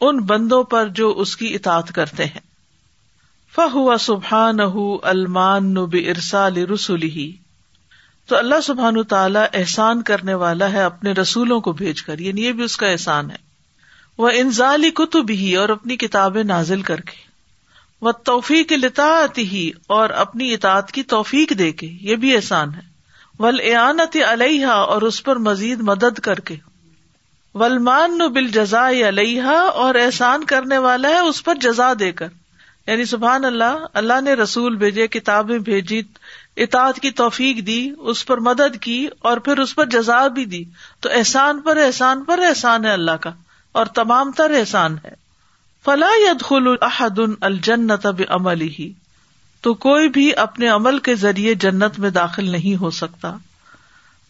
ان 0.00 0.18
بندوں 0.18 0.64
پر 0.64 0.88
جو 0.88 1.14
اس 1.16 1.36
کی 1.36 1.54
اطاعت 1.54 1.92
کرتے 1.94 2.24
ہیں۔ 2.24 2.40
فہو 3.56 3.96
سبحان 3.96 4.56
المان 5.02 5.64
نب 5.74 5.96
ارسال 6.08 6.56
رسول 6.56 7.02
ہی 7.02 7.32
تو 8.26 8.36
اللہ 8.36 8.60
سبحان 8.60 9.02
تعالیٰ 9.02 9.46
احسان 9.54 10.02
کرنے 10.02 10.34
والا 10.34 10.72
ہے 10.72 10.82
اپنے 10.82 11.12
رسولوں 11.12 11.60
کو 11.60 11.72
بھیج 11.72 12.02
کر 12.02 12.18
یعنی 12.18 12.44
یہ 12.44 12.52
بھی 12.52 12.64
اس 12.64 12.76
کا 12.76 12.86
احسان 12.86 13.30
ہے۔ 13.30 13.36
وہ 14.18 14.30
انزالی 14.34 14.90
کتب 14.90 15.30
ہی 15.30 15.56
اور 15.56 15.68
اپنی 15.68 15.96
کتابیں 15.96 16.44
نازل 16.44 16.82
کر 16.82 17.00
کے۔ 17.00 17.31
وہ 18.02 18.12
توفیق 18.12 18.72
لتا 18.72 19.26
ہی 19.38 19.70
اور 19.86 20.10
اپنی 20.10 20.54
اطاعت 20.54 20.92
کی 20.92 21.02
توفیق 21.02 21.52
دے 21.58 21.72
کے، 21.72 21.86
یہ 21.86 22.16
بھی 22.16 22.36
احسان 22.36 22.74
ہے۔ 22.74 22.80
ول 23.38 23.60
اعانت 23.64 24.16
علیہ 24.28 24.66
اور 24.66 25.02
اس 25.02 25.22
پر 25.22 25.36
مزید 25.36 25.80
مدد 25.80 26.18
کر 26.18 26.40
کے۔ 26.40 26.56
ولمان 27.54 28.18
بل 28.18 28.48
جزا 28.48 28.90
علیہ 28.90 29.42
اور 29.74 29.94
احسان 29.94 30.44
کرنے 30.44 30.78
والا 30.78 31.08
ہے 31.08 31.18
اس 31.18 31.44
پر 31.44 31.54
جزا 31.54 31.92
دے 32.00 32.12
کر۔ 32.12 32.28
یعنی 32.86 33.04
سبحان 33.04 33.44
اللہ 33.44 33.86
اللہ 33.92 34.20
نے 34.20 34.34
رسول 34.34 34.76
بھیجے، 34.76 35.08
کتابیں 35.08 35.58
بھیجی، 35.58 36.02
اطاعت 36.56 37.00
کی 37.00 37.10
توفیق 37.10 37.66
دی، 37.66 37.90
اس 37.98 38.26
پر 38.26 38.38
مدد 38.38 38.76
کی 38.80 39.08
اور 39.18 39.36
پھر 39.36 39.58
اس 39.58 39.74
پر 39.74 39.86
جزا 39.86 40.26
بھی 40.26 40.44
دی۔ 40.44 40.64
تو 41.00 41.08
احسان 41.14 41.60
پر 41.60 41.76
احسان 41.76 42.24
پر 42.24 42.38
احسان 42.38 42.84
ہے 42.84 42.92
اللہ 42.92 43.16
کا 43.20 43.30
اور 43.72 43.86
تمام 43.86 44.32
تر 44.32 44.50
احسان 44.50 44.96
ہے۔ 45.04 45.21
فلاح 45.84 46.30
يدخل 46.30 46.74
احد 46.82 47.18
الجنت 47.40 48.06
عمل 48.28 48.60
ہی 48.60 48.92
تو 49.60 49.74
کوئی 49.74 50.08
بھی 50.08 50.36
اپنے 50.36 50.68
عمل 50.68 50.98
کے 50.98 51.14
ذریعے 51.14 51.54
جنت 51.54 51.98
میں 51.98 52.10
داخل 52.10 52.50
نہیں 52.50 52.80
ہو 52.80 52.90
سکتا۔ 52.90 53.36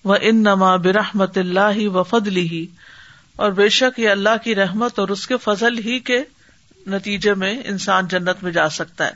وہ 0.04 0.16
ان 0.20 0.36
نما 0.36 0.76
برحمت 0.76 1.38
اللہ 1.38 1.88
و 1.88 2.02
فضل 2.02 2.36
ہی 2.36 2.66
اور 3.36 3.50
بے 3.50 3.68
شک 3.68 3.98
یہ 3.98 4.08
اللہ 4.08 4.36
کی 4.44 4.54
رحمت 4.54 4.98
اور 4.98 5.08
اس 5.08 5.26
کے 5.26 5.36
فضل 5.36 5.78
ہی 5.78 5.98
کے 5.98 6.22
نتیجے 6.86 7.34
میں 7.34 7.62
انسان 7.64 8.08
جنت 8.08 8.42
میں 8.42 8.52
جا 8.52 8.68
سکتا 8.68 9.06
ہے۔ 9.06 9.12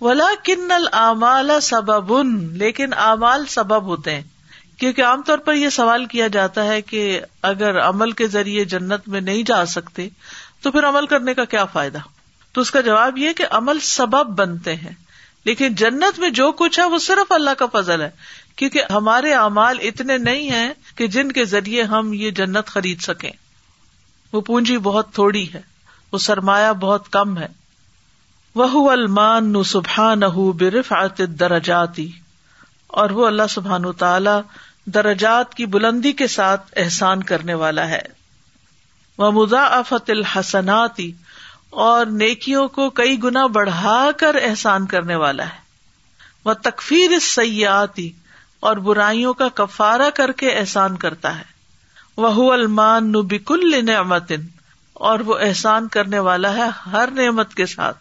ولا 0.00 0.28
کن 0.44 0.70
المال 0.70 1.50
سبب۔ 1.62 2.24
لیکن 2.52 2.92
اعمال 2.96 3.46
سبب 3.46 3.82
ہوتے 3.82 4.14
ہیں۔ 4.14 4.22
کیونکہ 4.78 5.04
عام 5.04 5.22
طور 5.22 5.38
پر 5.38 5.52
یہ 5.52 5.68
سوال 5.68 6.04
کیا 6.04 6.26
جاتا 6.26 6.64
ہے 6.64 6.82
کہ 6.82 7.20
اگر 7.42 7.80
عمل 7.80 8.12
کے 8.12 8.26
ذریعے 8.26 8.64
جنت 8.64 9.08
میں 9.08 9.20
نہیں 9.20 9.42
جا 9.42 9.66
سکتے 9.66 10.08
تو 10.64 10.70
پھر 10.70 10.88
عمل 10.88 11.06
کرنے 11.06 11.34
کا 11.34 11.44
کیا 11.44 11.64
فائدہ؟ 11.64 11.98
تو 12.52 12.60
اس 12.60 12.70
کا 12.70 12.80
جواب 12.80 13.18
یہ 13.18 13.32
کہ 13.32 13.44
عمل 13.50 13.80
سبب 13.80 14.26
بنتے 14.38 14.74
ہیں۔ 14.74 14.92
لیکن 15.44 15.74
جنت 15.74 16.18
میں 16.18 16.30
جو 16.30 16.52
کچھ 16.52 16.80
ہے 16.80 16.84
وہ 16.84 16.98
صرف 16.98 17.32
اللہ 17.32 17.50
کا 17.58 17.66
فضل 17.72 18.00
ہے۔ 18.00 18.10
کیونکہ 18.56 18.82
ہمارے 18.90 19.34
اعمال 19.34 19.78
اتنے 19.82 20.18
نہیں 20.18 20.50
ہیں 20.50 20.72
کہ 20.96 21.06
جن 21.06 21.32
کے 21.32 21.44
ذریعے 21.44 21.82
ہم 21.82 22.12
یہ 22.12 22.30
جنت 22.30 22.66
خرید 22.66 23.00
سکیں۔ 23.00 23.30
وہ 24.32 24.40
پونجی 24.40 24.78
بہت 24.78 25.12
تھوڑی 25.12 25.52
ہے۔ 25.54 25.60
وہ 26.12 26.18
سرمایہ 26.18 26.72
بہت 26.72 27.12
کم 27.12 27.38
ہے۔ 27.38 27.48
وہ 28.54 28.90
المان 28.90 29.52
نو 29.52 29.62
سبحان 29.62 30.20
برف 30.56 30.92
درجاتی 31.18 32.10
اور 32.86 33.10
وہ 33.10 33.26
اللہ 33.26 33.46
سبحان 33.50 33.92
تعالی 33.92 34.40
درجات 34.86 35.54
کی 35.54 35.66
بلندی 35.66 36.12
کے 36.12 36.26
ساتھ 36.26 36.72
احسان 36.76 37.22
کرنے 37.22 37.54
والا 37.54 37.88
ہے۔ 37.88 38.23
وہ 39.18 39.30
مضاعفت 39.30 40.10
الحسناتی 40.10 41.12
اور 41.70 42.06
نیکیوں 42.06 42.68
کو 42.68 42.90
کئی 42.90 43.22
گنا 43.22 43.46
بڑھا 43.46 44.10
کر 44.16 44.36
احسان 44.42 44.86
کرنے 44.86 45.14
والا 45.14 45.44
ہے۔ 45.44 45.64
وہ 46.44 46.54
تکفیر 46.54 47.18
سیاتی 47.18 48.10
اور 48.60 48.76
برائیوں 48.76 49.34
کا 49.34 49.48
کفارا 49.48 50.10
کر 50.10 50.32
کے 50.32 50.50
احسان 50.50 50.96
کرتا 50.96 51.38
ہے۔ 51.38 51.54
وہ 52.16 52.52
المان 52.52 53.12
نبیکل 53.12 53.84
نعمتن 53.84 54.40
اور 54.92 55.20
وہ 55.20 55.38
احسان 55.40 55.88
کرنے 55.88 56.18
والا 56.18 56.54
ہے 56.54 56.88
ہر 56.92 57.08
نعمت 57.10 57.54
کے 57.54 57.66
ساتھ۔ 57.66 57.98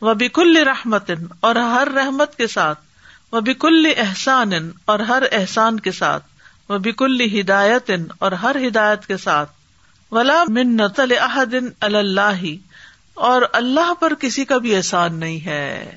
وہ 0.00 0.14
بکل 0.14 0.56
رحمتن 0.56 1.26
اور 1.40 1.54
ہر 1.54 1.88
رحمت 1.94 2.36
کے 2.36 2.46
ساتھ۔ 2.46 2.80
وہ 3.32 3.40
بکل 3.40 3.86
احسان، 3.96 4.50
اور 4.84 4.98
ہر 4.98 5.22
احسان 5.32 5.80
کے 5.80 5.92
ساتھ۔ 5.92 6.24
وہ 6.68 6.78
بکل 6.78 7.40
ہدایت، 7.40 7.90
اور 8.18 8.32
ہر 8.32 8.56
ہدایت 8.68 9.06
کے 9.06 9.16
ساتھ۔ 9.16 9.55
ولا 10.16 10.42
منت 10.50 11.00
الحدن 11.00 11.68
اللہ، 11.80 12.42
اور 13.26 13.42
اللہ 13.52 13.92
پر 14.00 14.14
کسی 14.20 14.44
کا 14.44 14.58
بھی 14.58 14.74
احسان 14.76 15.18
نہیں 15.20 15.44
ہے۔ 15.46 15.96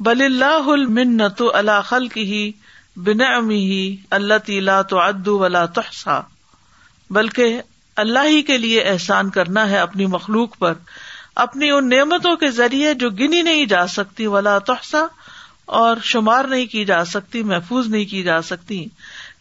بل 0.00 0.22
اللہ 0.22 0.68
المنت 0.70 1.42
اللہ 1.54 1.80
خل 1.84 2.08
کی 2.08 2.22
ہی 2.24 2.50
بن 2.96 3.20
ہی 3.50 3.96
اللہ 4.10 4.38
تیلا 4.46 4.80
تو 4.82 4.98
ادو 5.00 5.38
ولا 5.38 5.64
تحسا 5.74 6.20
بلکہ 7.10 7.60
اللہ 7.96 8.26
ہی 8.26 8.42
کے 8.42 8.58
لیے 8.58 8.82
احسان 8.82 9.30
کرنا 9.30 9.68
ہے 9.70 9.78
اپنی 9.78 10.06
مخلوق 10.06 10.56
پر، 10.58 10.74
اپنی 11.36 11.70
ان 11.70 11.88
نعمتوں 11.88 12.34
کے 12.36 12.50
ذریعے 12.50 12.94
جو 12.94 13.10
گنی 13.12 13.42
نہیں 13.42 13.66
جا 13.66 13.86
سکتی، 13.88 14.26
ولا 14.26 14.58
تحسا 14.66 15.04
اور 15.78 15.96
شمار 16.04 16.44
نہیں 16.44 16.66
کی 16.66 16.84
جا 16.84 17.04
سکتی، 17.04 17.42
محفوظ 17.42 17.88
نہیں 17.88 18.04
کی 18.04 18.22
جا 18.22 18.40
سکتی۔ 18.42 18.84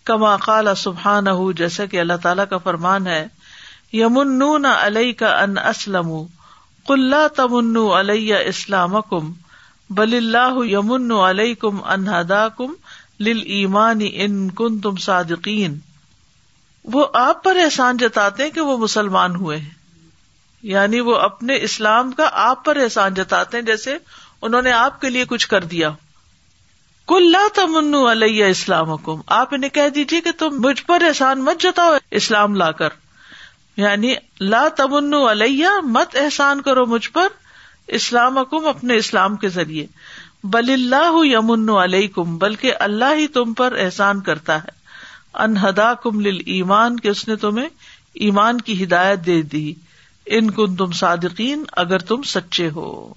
کما 0.05 0.35
قال 0.37 0.67
سبحان 0.77 1.25
جیسا 1.57 1.85
کہ 1.85 1.99
اللہ 1.99 2.17
تعالیٰ 2.21 2.45
کا 2.49 2.57
فرمان 2.59 3.07
ہے 3.07 3.25
یمن 3.93 4.65
علیہ 4.65 5.13
کا 5.13 5.41
ان 5.41 5.57
اسلم 5.57 6.11
کل 6.87 7.13
تمن 7.35 7.77
علیہ 7.77 8.35
اسلام 8.35 9.01
کم 9.01 9.33
بل 9.89 10.13
اللہ 10.13 10.65
یمن 10.65 11.11
علیہ 11.11 11.53
کم 11.53 11.83
انہدا 11.83 12.47
کم 12.47 12.73
لل 13.19 13.41
ایمان 13.45 13.99
ان 14.13 14.51
کن 14.51 14.79
تم 14.79 14.95
صادقین۔ 14.95 15.79
وہ 16.83 17.05
آپ 17.13 17.43
پر 17.43 17.55
احسان 17.55 17.97
جتاتے 17.97 18.49
کہ 18.49 18.61
وہ 18.61 18.77
مسلمان 18.77 19.35
ہوئے 19.35 19.57
ہیں۔ 19.57 19.69
یعنی 20.63 20.99
وہ 20.99 21.15
اپنے 21.15 21.57
اسلام 21.61 22.11
کا 22.11 22.29
آپ 22.33 22.65
پر 22.65 22.77
احسان 22.77 23.13
جتاتے 23.13 23.57
ہیں، 23.57 23.65
جیسے 23.65 23.97
انہوں 24.41 24.61
نے 24.61 24.71
آپ 24.71 25.01
کے 25.01 25.09
لیے 25.09 25.25
کچھ 25.25 25.47
کر 25.47 25.63
دیا۔ 25.63 25.89
کل 27.07 27.35
تمن 27.55 27.95
علیہ 27.95 28.45
اسلام 28.45 28.91
حکم 28.91 29.21
آپ 29.27 29.53
انہیں 29.53 29.69
کہہ 29.69 29.89
دیجیے 29.89 30.21
کہ 30.21 30.31
تم 30.37 30.49
مجھ 30.49 30.83
پر 30.83 31.03
احسان 31.07 31.43
مت 31.43 31.61
جتاؤ 31.61 31.93
اسلام 32.11 32.55
لا 32.55 32.71
کر۔ 32.71 32.89
یعنی 33.77 34.15
لا 34.39 34.67
تمن 34.67 35.13
علیہ، 35.13 35.67
مت 35.83 36.15
احسان 36.15 36.61
کرو 36.61 36.85
مجھ 36.85 37.09
پر 37.09 37.27
اسلام 37.87 38.37
حکم 38.37 38.67
اپنے 38.67 38.95
اسلام 38.95 39.35
کے 39.35 39.49
ذریعے۔ 39.49 39.87
بل 40.43 40.73
اللہ 40.73 41.25
یمن 41.25 41.69
علیہ 41.69 42.07
کم 42.07 42.37
بلکہ 42.37 42.73
اللہ 42.79 43.15
ہی 43.17 43.27
تم 43.27 43.53
پر 43.53 43.75
احسان 43.79 44.21
کرتا 44.21 44.63
ہے۔ 44.63 44.69
انہدا 45.33 45.93
کم 45.93 46.19
لل 46.19 46.37
ایمان 46.45 46.99
کے 46.99 47.09
اس 47.09 47.27
نے 47.27 47.35
تمہیں 47.35 47.69
ایمان 48.13 48.61
کی 48.61 48.83
ہدایت 48.83 49.25
دے 49.25 49.41
دی۔ 49.41 49.73
ان 50.25 50.51
کن 50.51 50.75
تم 50.75 50.91
صادقین، 50.91 51.63
اگر 51.71 51.99
تم 51.99 52.21
سچے 52.21 52.69
ہو۔ 52.69 53.13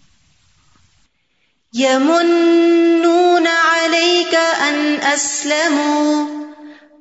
يمنون 1.79 3.47
عليك 3.47 4.35
أن 4.61 4.97
أسلموا 5.15 6.56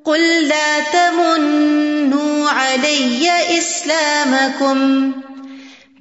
قل 0.05 0.47
لا 0.47 0.79
تمنوا 0.93 2.49
علي 2.49 3.29
إسلامكم، 3.57 5.11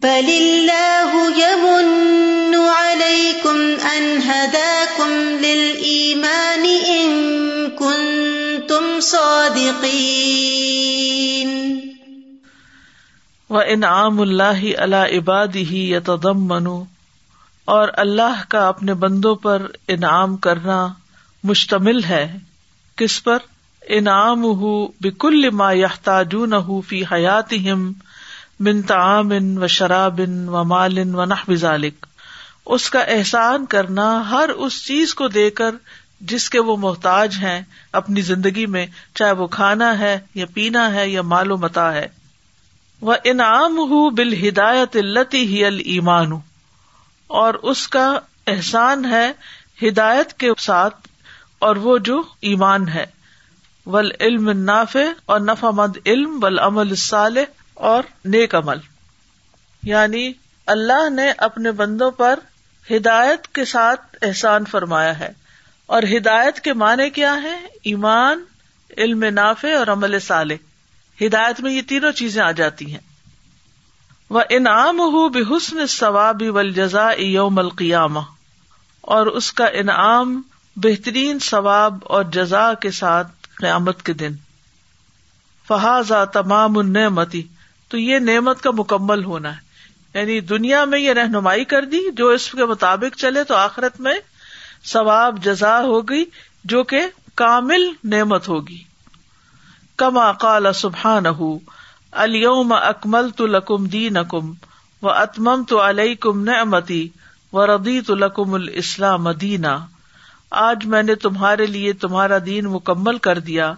بل 0.02 0.28
الله 0.28 1.10
يمن 1.38 2.14
عليكم 2.54 3.86
أن 3.96 4.22
هداكم 4.22 5.10
للإيمان 5.40 6.64
إن 6.88 7.08
كنتم 7.70 9.00
صادقين. 9.00 9.94
و 13.50 13.58
انعام 13.58 14.20
اللہ 14.20 14.62
اللہ 14.78 14.96
عباد 14.96 15.56
اور 17.64 17.88
اللہ 17.96 18.44
کا 18.48 18.68
اپنے 18.68 18.94
بندوں 18.94 19.34
پر 19.34 19.66
انعام 19.88 20.36
کرنا 20.36 20.88
مشتمل 21.44 22.04
ہے، 22.04 22.36
کس 22.96 23.24
پر؟ 23.24 23.38
انعام 23.88 24.44
ہُ 24.44 24.86
بکل 25.00 25.50
ما 25.50 25.72
یحتاجون 25.72 26.52
فی 26.88 27.02
حیات 27.12 27.54
من 28.60 28.82
تعام 28.82 29.32
و 29.56 29.66
شراب 29.66 30.20
و 30.46 30.64
مال 30.64 30.98
و 31.14 31.24
نحو 31.24 31.52
اس 32.66 32.90
کا 32.90 32.98
احسان 32.98 33.66
کرنا 33.66 34.30
ہر 34.30 34.48
اس 34.48 34.86
چیز 34.86 35.14
کو 35.14 35.28
دے 35.28 35.50
کر 35.50 35.70
جس 36.20 36.50
کے 36.50 36.60
وہ 36.60 36.76
محتاج 36.76 37.36
ہیں 37.42 37.62
اپنی 37.92 38.20
زندگی 38.20 38.66
میں، 38.66 38.86
چاہے 39.14 39.32
وہ 39.32 39.46
کھانا 39.46 39.98
ہے 39.98 40.18
یا 40.34 40.46
پینا 40.54 40.94
ہے 40.94 41.08
یا 41.08 41.22
مال 41.22 41.50
و 41.50 41.56
متا 41.56 41.94
ہے۔ 41.94 42.06
وہ 43.00 43.14
انعام 43.24 43.78
ہُ 43.78 44.10
بال 44.10 44.48
ہدایت 44.48 44.96
التی 44.96 45.46
ہی 45.46 45.64
المان 45.64 46.32
اور 47.26 47.54
اس 47.54 47.88
کا 47.88 48.18
احسان 48.46 49.04
ہے 49.04 49.32
ہدایت 49.88 50.32
کے 50.32 50.50
ساتھ 50.58 51.08
اور 51.58 51.76
وہ 51.76 51.98
جو 51.98 52.22
ایمان 52.40 52.88
ہے۔ 52.88 53.06
ول 53.86 54.10
علم 54.20 54.50
ناف 54.50 54.96
اور 55.26 55.40
نفا 55.40 55.70
مند 55.70 55.96
علم 56.06 56.38
ول 56.42 56.58
عمل 56.58 56.94
صالح 56.94 57.42
اور 57.74 58.02
نیک 58.24 58.54
عمل۔ 58.54 58.76
یعنی 59.82 60.32
اللہ 60.66 61.10
نے 61.10 61.32
اپنے 61.38 61.72
بندوں 61.72 62.10
پر 62.10 62.38
ہدایت 62.90 63.48
کے 63.48 63.64
ساتھ 63.64 64.16
احسان 64.22 64.64
فرمایا 64.64 65.18
ہے۔ 65.18 65.32
اور 65.86 66.02
ہدایت 66.16 66.60
کے 66.60 66.72
معنی 66.72 67.10
کیا 67.10 67.42
ہے 67.42 67.66
ایمان، 67.82 68.44
علم 68.96 69.24
نافع 69.24 69.78
اور 69.78 69.86
عمل 69.86 70.18
صالح۔ 70.18 70.54
ہدایت 71.24 71.60
میں 71.60 71.72
یہ 71.72 71.82
تینوں 71.88 72.12
چیزیں 72.12 72.42
آ 72.42 72.50
جاتی 72.50 72.92
ہیں۔ 72.92 73.14
وہ 74.30 74.40
انعام 74.50 75.00
ہو 75.00 75.28
بحسن 75.28 75.86
ثواب 75.86 76.42
جزا 76.74 77.10
یوم 77.18 77.58
القیامہ 77.58 78.20
اور 79.00 79.26
اس 79.26 79.52
کا 79.52 79.66
انعام 79.66 80.42
بہترین 80.76 81.38
ثواب 81.38 81.98
اور 82.02 82.24
جزا 82.24 82.74
کے 82.74 82.90
ساتھ 82.90 83.43
قیامت 83.64 84.02
کے 84.02 84.12
دن۔ 84.12 84.32
فہذا 85.68 86.24
تمام 86.24 86.78
النعمتی 86.78 87.42
تو 87.88 87.98
یہ 87.98 88.18
نعمت 88.18 88.60
کا 88.60 88.70
مکمل 88.70 89.24
ہونا 89.24 89.56
ہے۔ 89.56 89.60
یعنی 90.18 90.40
دنیا 90.40 90.84
میں 90.84 90.98
یہ 90.98 91.12
رہنمائی 91.12 91.64
کر 91.64 91.84
دی، 91.84 92.10
جو 92.12 92.28
اس 92.28 92.50
کے 92.50 92.64
مطابق 92.64 93.16
چلے 93.16 93.44
تو 93.44 93.56
آخرت 93.56 94.00
میں 94.00 94.14
ثواب، 94.84 95.44
جزا 95.44 95.80
ہوگی 95.80 96.24
جو 96.64 96.82
کہ 96.82 97.00
کامل 97.34 97.92
نعمت 98.04 98.48
ہوگی۔ 98.48 98.84
کما 99.96 100.32
قال 100.32 100.66
سبحان 100.74 101.26
الوم 102.12 102.72
اکمل 102.72 103.30
تو 103.30 103.46
لکم 103.46 103.86
دین 103.86 104.16
اکم 104.16 104.52
و 105.02 105.10
اتمم 105.10 105.64
تو 105.68 105.88
علیہ 105.88 106.14
کم 106.14 106.44
نعمتی 106.44 107.08
و 107.52 107.66
ردی 107.66 108.00
تو 108.00 108.14
لکم 108.14 108.54
الاسلام 108.54 109.30
دینا۔ 109.30 109.86
آج 110.54 110.86
میں 110.86 111.02
نے 111.02 111.14
تمہارے 111.14 111.66
لیے 111.66 111.92
تمہارا 111.92 112.38
دین 112.46 112.64
مکمل 112.66 113.18
کر 113.18 113.38
دیا 113.38 113.72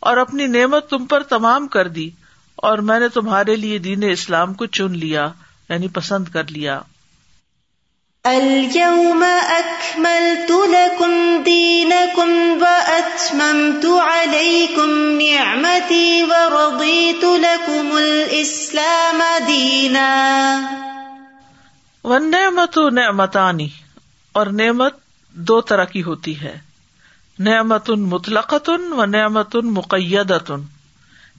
اور 0.00 0.16
اپنی 0.16 0.46
نعمت 0.46 0.90
تم 0.90 1.06
پر 1.06 1.22
تمام 1.22 1.68
کر 1.68 1.88
دی 1.88 2.10
اور 2.56 2.78
میں 2.78 3.00
نے 3.00 3.08
تمہارے 3.08 3.56
لیے 3.56 3.78
دین 3.78 4.04
اسلام 4.12 4.54
کو 4.54 4.66
چن 4.66 4.92
لیا 4.92 5.28
یعنی 5.68 5.88
پسند 5.88 6.28
کر 6.28 6.44
لیا۔ 6.50 6.80
اليوم 8.24 9.24
اکملت 9.48 10.50
لکم 10.50 11.42
دینکم 11.46 12.58
و 12.60 12.64
اتممت 12.88 13.86
علیکم 13.86 14.90
نعمتی 15.20 16.22
و 16.22 16.32
رضیت 16.48 17.24
لکم 17.24 17.92
الاسلام 17.92 19.22
دینا 19.46 20.08
والنعمت 22.04 22.78
نعمتانی 22.92 23.68
اور 24.32 24.46
نعمت 24.46 24.94
دو 25.40 25.60
طرح 25.60 25.84
کی 25.84 26.02
ہوتی 26.02 26.40
ہے۔ 26.40 26.58
نعمت 27.38 27.90
مطلقت 27.90 28.70
و 28.90 29.04
نعمت 29.04 29.56
مقیدت 29.56 30.52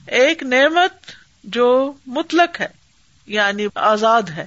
ایک 0.06 0.42
نعمت 0.42 1.10
جو 1.44 1.92
مطلق 2.06 2.60
ہے 2.60 2.66
یعنی 3.26 3.66
آزاد 3.74 4.22
ہے۔ 4.22 4.46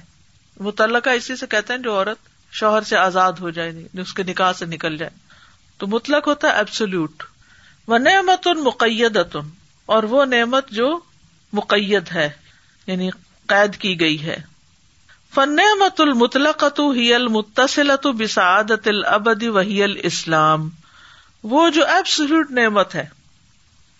متعلقہ 0.60 1.10
اسی 1.10 1.36
سے 1.36 1.46
کہتے 1.46 1.72
ہیں 1.72 1.80
جو 1.80 1.94
عورت 1.94 2.18
شوہر 2.52 2.82
سے 2.82 2.96
آزاد 2.96 3.32
ہو 3.32 3.50
جائے 3.50 3.68
یعنی 3.68 4.00
اس 4.00 4.14
کے 4.14 4.22
نکاح 4.22 4.52
سے 4.52 4.66
نکل 4.66 4.96
جائے۔ 4.96 5.10
تو 5.78 5.86
مطلق 5.86 6.28
ہوتا 6.28 6.48
ہے 6.48 6.52
ایبسولوٹ 6.52 7.22
وہ 7.86 7.98
نعمت 7.98 8.46
ان 8.46 8.64
مقیدت 8.64 9.36
اور 9.86 10.02
وہ 10.02 10.24
نعمت 10.24 10.70
جو 10.70 11.00
مقید 11.52 12.12
ہے 12.14 12.30
یعنی 12.86 13.10
قید 13.46 13.76
کی 13.76 14.00
گئی 14.00 14.26
ہے۔ 14.26 14.55
فن 15.34 15.56
مت 15.78 16.00
المطلقت 16.00 16.80
ہی 16.96 17.14
المتصلت 17.14 18.06
بسعادت 18.06 18.88
العبدی 18.88 19.48
وحی 19.48 19.82
الاسلام 19.82 20.68
وہ 21.42 21.68
جو 21.68 21.86
ایبسلوٹ 21.86 22.50
نعمت 22.50 22.94
ہے، 22.94 23.06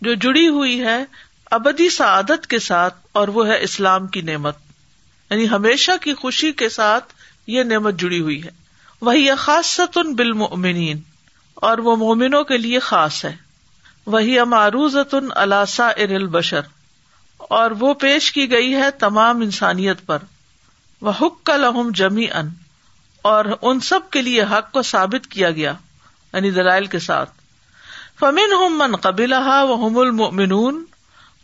جو 0.01 0.15
جڑی 0.15 0.49
ہوئی 0.49 0.81
ہے 0.81 1.05
ابدی 1.51 1.91
سعادت 1.91 2.47
کے 2.47 2.59
ساتھ، 2.59 2.95
اور 3.13 3.29
وہ 3.29 3.47
ہے 3.49 3.63
اسلام 3.63 4.07
کی 4.07 4.21
نعمت۔ 4.21 4.57
یعنی 5.31 5.49
ہمیشہ 5.49 5.93
کی 6.01 6.15
خوشی 6.15 6.53
کے 6.53 6.69
ساتھ 6.69 7.13
یہ 7.47 7.63
نعمت 7.63 7.95
جڑی 7.95 8.21
ہوئی 8.21 8.45
ہے۔ 8.45 8.51
وہی 9.01 9.35
خاص 9.39 9.81
بالمؤمنین 10.17 11.01
اور 11.55 11.79
وہ 11.79 11.97
مومنوں 11.97 12.45
کے 12.45 12.57
لیے 12.59 12.79
خاص 12.79 13.25
ہے۔ 13.25 13.37
وہی 14.07 14.39
اماروزت 14.39 15.15
الاسا 15.31 15.89
ارل 15.89 16.27
بشر 16.27 16.61
اور 17.37 17.71
وہ 17.71 17.95
پیش 17.95 18.33
کی 18.33 18.51
گئی 18.51 18.75
ہے 18.75 18.91
تمام 18.91 19.41
انسانیت 19.41 20.07
پر۔ 20.07 20.19
وہ 21.03 21.13
حق 21.21 21.43
کا 21.45 21.57
لہم 21.57 21.91
جمی 21.95 22.31
ان 22.31 22.49
اور 23.25 23.45
ان 23.63 23.81
سب 23.81 24.11
کے 24.11 24.23
لیے 24.23 24.43
حق 24.43 24.71
کو 24.73 24.83
ثابت 24.83 25.27
کیا 25.27 25.51
گیا 25.51 25.73
یعنی 26.35 26.51
دلائل 26.51 26.87
کے 26.87 26.99
ساتھ۔ 26.99 27.31
فمن 28.21 28.53
ہم 28.53 28.79
من 28.79 28.97
قبل 28.97 29.33
وہ 29.33 29.85
ہم 29.85 29.99
المنون 29.99 30.85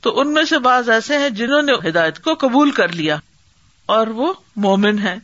تو 0.02 0.18
ان 0.20 0.32
میں 0.32 0.44
سے 0.44 0.58
بعض 0.58 0.88
ایسے 0.90 1.18
ہیں 1.18 1.30
جنہوں 1.30 1.62
نے 1.62 1.72
ہدایت 1.88 2.18
کو 2.18 2.34
قبول 2.34 2.70
کر 2.70 2.92
لیا، 2.92 3.16
اور 3.88 4.06
وہ 4.06 4.32
مومن 4.56 4.98
ہے 4.98 5.16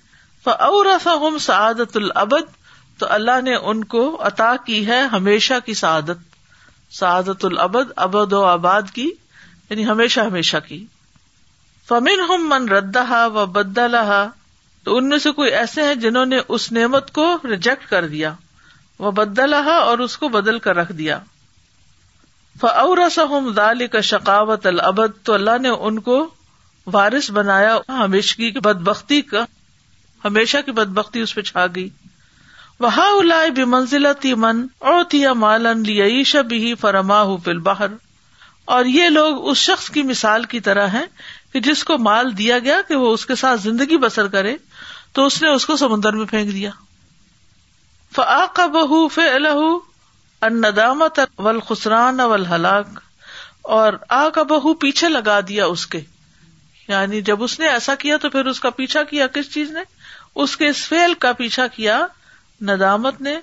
فورم 0.47 1.39
سعادت 1.39 1.97
العبد 1.97 2.57
تو 2.99 3.07
اللہ 3.09 3.41
نے 3.45 3.55
ان 3.55 3.83
کو 3.85 4.03
عطا 4.21 4.55
کی 4.67 4.87
ہے 4.87 5.01
ہمیشہ 5.03 5.55
کی 5.65 5.75
سعادت۔ 5.75 6.21
سعادت 6.93 7.45
العبد 7.45 7.91
ابد 7.97 8.33
و 8.33 8.45
آباد 8.45 8.91
کی 8.93 9.09
یعنی 9.71 9.87
ہمیشہ 9.87 10.21
ہمیشہ 10.21 10.57
کی۔ 10.69 10.85
فمن 11.89 12.21
ہم 12.29 12.49
من 12.49 12.69
ردا 12.69 13.27
و 13.27 13.47
بدلا 13.47 14.27
تو 14.85 14.97
ان 14.97 15.09
میں 15.09 15.19
سے 15.19 15.31
کوئی 15.31 15.51
ایسے 15.51 15.83
ہیں 15.83 15.95
جنہوں 15.95 16.27
نے 16.27 16.39
اس 16.49 16.73
نعمت 16.73 17.13
کو 17.13 17.39
ریجیکٹ 17.45 17.91
کر 17.91 18.09
دیا 18.09 18.33
وہ 18.99 19.11
بدلا 19.11 19.59
اور 19.59 19.99
اس 19.99 20.19
کو 20.19 20.29
بدل 20.29 20.59
کر 20.59 20.77
رکھ 20.77 20.93
دیا۔ 20.93 21.19
فورسم 22.61 23.53
دال 23.53 23.87
کا 23.87 24.01
شکاوت 24.01 24.67
العبد 24.67 25.11
تو 25.23 25.35
اللہ 25.35 25.59
نے 25.61 25.69
ان 25.69 25.99
کو 25.99 26.31
وارث 26.87 27.31
بنایا، 27.31 27.79
ہمیشگی 27.89 28.51
کی 28.51 28.61
بد 28.61 28.81
بختی 28.83 29.23
کا، 29.23 29.45
ہمیشہ 30.25 30.57
کی 30.67 30.73
بد 30.73 30.87
بختی 30.87 31.21
اس 31.21 31.35
پہ 31.35 31.41
چھا 31.41 31.67
گئی۔ 31.75 31.89
وہاں 32.81 33.11
الاائے 33.11 33.51
بھی 33.51 33.65
منزلت 33.65 34.27
من 34.27 34.67
اور 34.79 35.35
مالن 35.35 35.83
بھی 36.49 36.75
فرما 36.75 37.37
فل 37.45 37.59
باہر 37.59 37.87
اور 38.65 38.85
یہ 38.85 39.09
لوگ 39.09 39.49
اس 39.49 39.59
شخص 39.59 39.91
کی 39.91 40.03
مثال 40.03 40.45
کی 40.45 40.61
طرح 40.61 40.87
ہے 40.87 41.05
کہ 41.53 41.61
جس 41.61 41.85
کو 41.85 41.99
مال 41.99 42.39
دیا 42.39 42.59
گیا 42.59 42.77
کہ 42.89 42.97
وہ 42.97 43.15
اس 43.15 43.27
کے 43.27 43.35
ساتھ 43.35 43.61
زندگی 43.61 43.97
بسر 43.97 44.29
کرے، 44.29 44.57
تو 45.13 45.27
اس 45.27 45.43
نے 45.43 45.49
اس 45.49 45.67
کو 45.67 45.77
سمندر 45.77 46.13
میں 46.13 46.27
پھینک 46.27 46.53
دیا۔ 46.53 46.71
فا 48.15 48.47
کا 48.47 48.67
بہ 48.67 49.09
فلح 49.09 49.57
ان 50.43 50.57
ندامت 50.57 51.21
ول 51.39 51.61
خسران 51.61 52.21
اول 52.21 52.47
ہلاک 52.47 52.87
اور 53.63 53.93
آ 54.09 54.29
کا 54.29 54.43
بہو 54.43 54.75
پیچھے 54.75 55.09
لگا 55.09 55.41
دیا 55.49 55.67
اس 55.67 55.87
کے۔ 55.87 56.01
یعنی 56.89 57.21
جب 57.21 57.43
اس 57.43 57.59
نے 57.59 57.69
ایسا 57.69 57.95
کیا 57.95 58.17
تو 58.17 58.31
پھر 58.31 58.47
اس 58.47 58.61
کا 58.61 58.71
پیچھا 58.71 59.03
کیا 59.03 59.27
کس 59.27 59.55
چیز 59.55 59.71
نے؟ 59.71 59.81
اس 60.35 60.57
کے 60.57 60.69
اس 60.69 60.89
فیل 60.89 61.15
کا 61.15 61.33
پیچھا 61.33 61.67
کیا 61.67 62.07
ندامت 62.61 63.21
نے، 63.21 63.41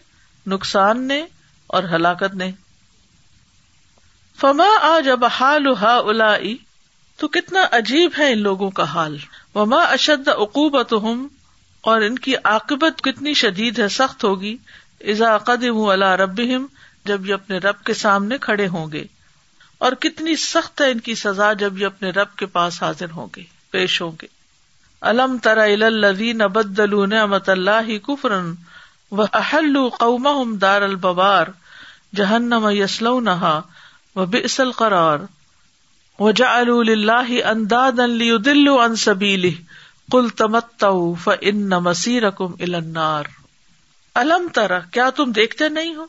نقصان 0.48 1.08
نے 1.08 1.26
اور 1.68 1.84
ہلاکت 1.84 2.36
نے۔ 2.36 2.52
فما 4.39 4.68
آ 4.82 5.00
جب 5.00 5.26
حال 5.26 5.68
ہا 5.82 5.96
الا 5.96 6.34
تو 7.17 7.28
کتنا 7.28 7.60
عجیب 7.71 8.12
ہے 8.17 8.32
ان 8.32 8.39
لوگوں 8.39 8.69
کا 8.69 8.84
حال۔ 8.84 9.17
وما 9.56 9.78
اشد 9.78 10.28
عقوبت 10.28 10.93
اور 11.82 12.01
ان 12.01 12.19
کی 12.19 12.34
عاقبت 12.43 13.01
کتنی 13.01 13.34
شدید 13.34 13.80
ہے، 13.80 13.88
سخت 13.88 14.23
ہوگی۔ 14.23 14.58
ازا 15.01 15.38
قدم 15.38 15.78
اللہ 15.78 16.06
رب 16.06 16.41
جب 17.06 17.25
یہ 17.25 17.34
اپنے 17.34 17.58
رب 17.58 17.84
کے 17.84 17.93
سامنے 17.93 18.38
کھڑے 18.38 18.67
ہوں 18.67 18.91
گے۔ 18.91 19.04
اور 19.78 19.91
کتنی 19.91 20.36
سخت 20.36 20.82
ہے 20.82 20.91
ان 20.91 20.99
کی 20.99 21.15
سزا 21.15 21.54
جب 21.54 21.78
یہ 21.78 21.86
اپنے 21.86 22.10
رب 22.10 22.36
کے 22.36 22.45
پاس 22.45 22.84
حاضر 22.84 23.12
ہوں 23.12 23.28
گے، 23.36 23.43
پیش 23.71 24.01
ہوں 24.01 24.12
گے۔ 24.21 24.28
الم 25.01 25.38
ترا 25.38 25.63
الدین 25.63 26.41
ابدل 26.41 27.10
نعمت 27.10 27.49
اللہ 27.49 27.97
کفرن 27.97 28.54
و 29.12 29.21
اہل 29.21 29.89
قوم 29.99 30.58
دار 30.58 30.82
البار 30.82 31.47
جہنم 32.15 32.69
یسلو 32.71 33.19
نہا 33.19 33.62
و 34.15 34.25
بسل 34.25 34.71
قرار 34.71 35.17
وجا 36.19 36.49
اللہ 36.58 37.32
انداد 37.45 37.99
دل 38.45 38.67
ان 38.69 38.95
سبیلی 38.95 39.54
کل 40.12 40.28
تمت 40.38 40.86
ان 41.41 41.69
مسیر 41.84 42.30
کم 42.30 42.54
النار. 42.60 43.23
الم 44.15 44.47
ترا 44.54 44.80
کیا 44.91 45.10
تم 45.10 45.32
دیکھتے 45.32 45.69
نہیں 45.69 45.95
ہو؟ 45.95 46.06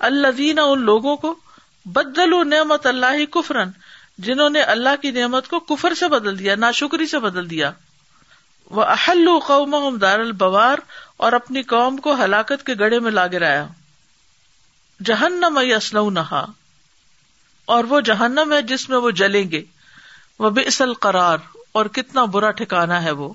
اللہ 0.00 0.60
ان 0.60 0.82
لوگوں 0.82 1.16
کو 1.16 1.34
بدل 1.86 2.36
نعمت 2.48 2.86
اللہ 2.86 3.24
کفرن 3.30 3.70
جنہوں 4.18 4.48
نے 4.50 4.60
اللہ 4.64 5.00
کی 5.02 5.10
نعمت 5.10 5.48
کو 5.48 5.60
کفر 5.60 5.94
سے 5.94 6.08
بدل 6.08 6.38
دیا 6.38 6.54
نا 6.54 6.70
شکری 6.70 7.06
سے 7.06 7.18
بدل 7.18 7.50
دیا. 7.50 7.70
وہ 8.70 8.84
اہل 8.84 9.28
قوم 9.46 9.96
دار 9.96 10.18
البوار، 10.18 10.78
اور 11.16 11.32
اپنی 11.32 11.62
قوم 11.64 11.96
کو 11.96 12.14
ہلاکت 12.24 12.66
کے 12.66 12.74
گڑے 12.80 12.98
میں 13.00 13.10
لا 13.10 13.26
گرایا. 13.26 13.66
جہنم 15.00 15.58
اسلو 15.76 16.08
نہا 16.10 16.44
اور 17.66 17.84
وہ 17.84 18.00
جہنم 18.00 18.52
ہے 18.52 18.62
جس 18.62 18.88
میں 18.88 18.98
وہ 18.98 19.10
جلیں 19.10 19.50
گے۔ 19.50 19.62
وہ 20.38 20.50
بے 20.50 20.60
اصل 20.60 20.94
قرار 20.94 21.38
اور 21.72 21.86
کتنا 21.86 22.24
برا 22.24 22.50
ٹھکانا 22.50 23.02
ہے 23.02 23.10
وہ۔ 23.10 23.34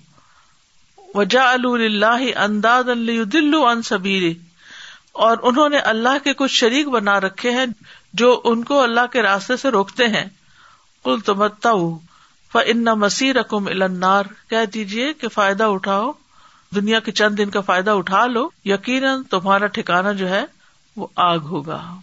وجا 1.16 1.52
اللہ 1.52 2.38
انداز 2.38 2.86
دلو 3.34 3.68
ان 3.68 3.82
سبیر 3.82 4.34
اور 5.12 5.38
انہوں 5.44 5.70
نے 5.70 5.78
اللہ 5.78 6.24
کے 6.24 6.34
کچھ 6.34 6.52
شریک 6.52 6.88
بنا 6.88 7.20
رکھے 7.20 7.52
ہیں 7.52 7.66
جو 8.14 8.42
ان 8.44 8.64
کو 8.64 8.82
اللہ 8.82 9.06
کے 9.12 9.22
راستے 9.22 9.58
سے 9.58 9.70
روکتے 9.70 10.08
ہیں۔ 10.08 10.26
کل 11.04 11.20
تمتا 11.20 11.72
ان 12.66 12.84
مسیر 12.84 13.36
رقم 13.36 13.68
النار۔ 13.68 14.24
کہہ 14.50 14.66
دیجیے 14.74 15.14
کہ 15.14 15.28
فائدہ 15.28 15.64
اٹھاؤ۔ 15.64 16.12
دنیا 16.76 17.00
کے 17.00 17.12
چند 17.12 17.38
دن 17.38 17.50
کا 17.50 17.62
فائدہ 17.62 17.92
اٹھا 17.92 18.26
لو۔ 18.26 18.50
یقیناً 18.66 19.24
تمہارا 19.24 19.68
ٹھکانا 19.68 20.12
جو 20.12 20.30
ہے 20.30 20.44
وہ 20.96 21.08
آگ 21.16 21.40
ہوگا۔ 21.40 21.96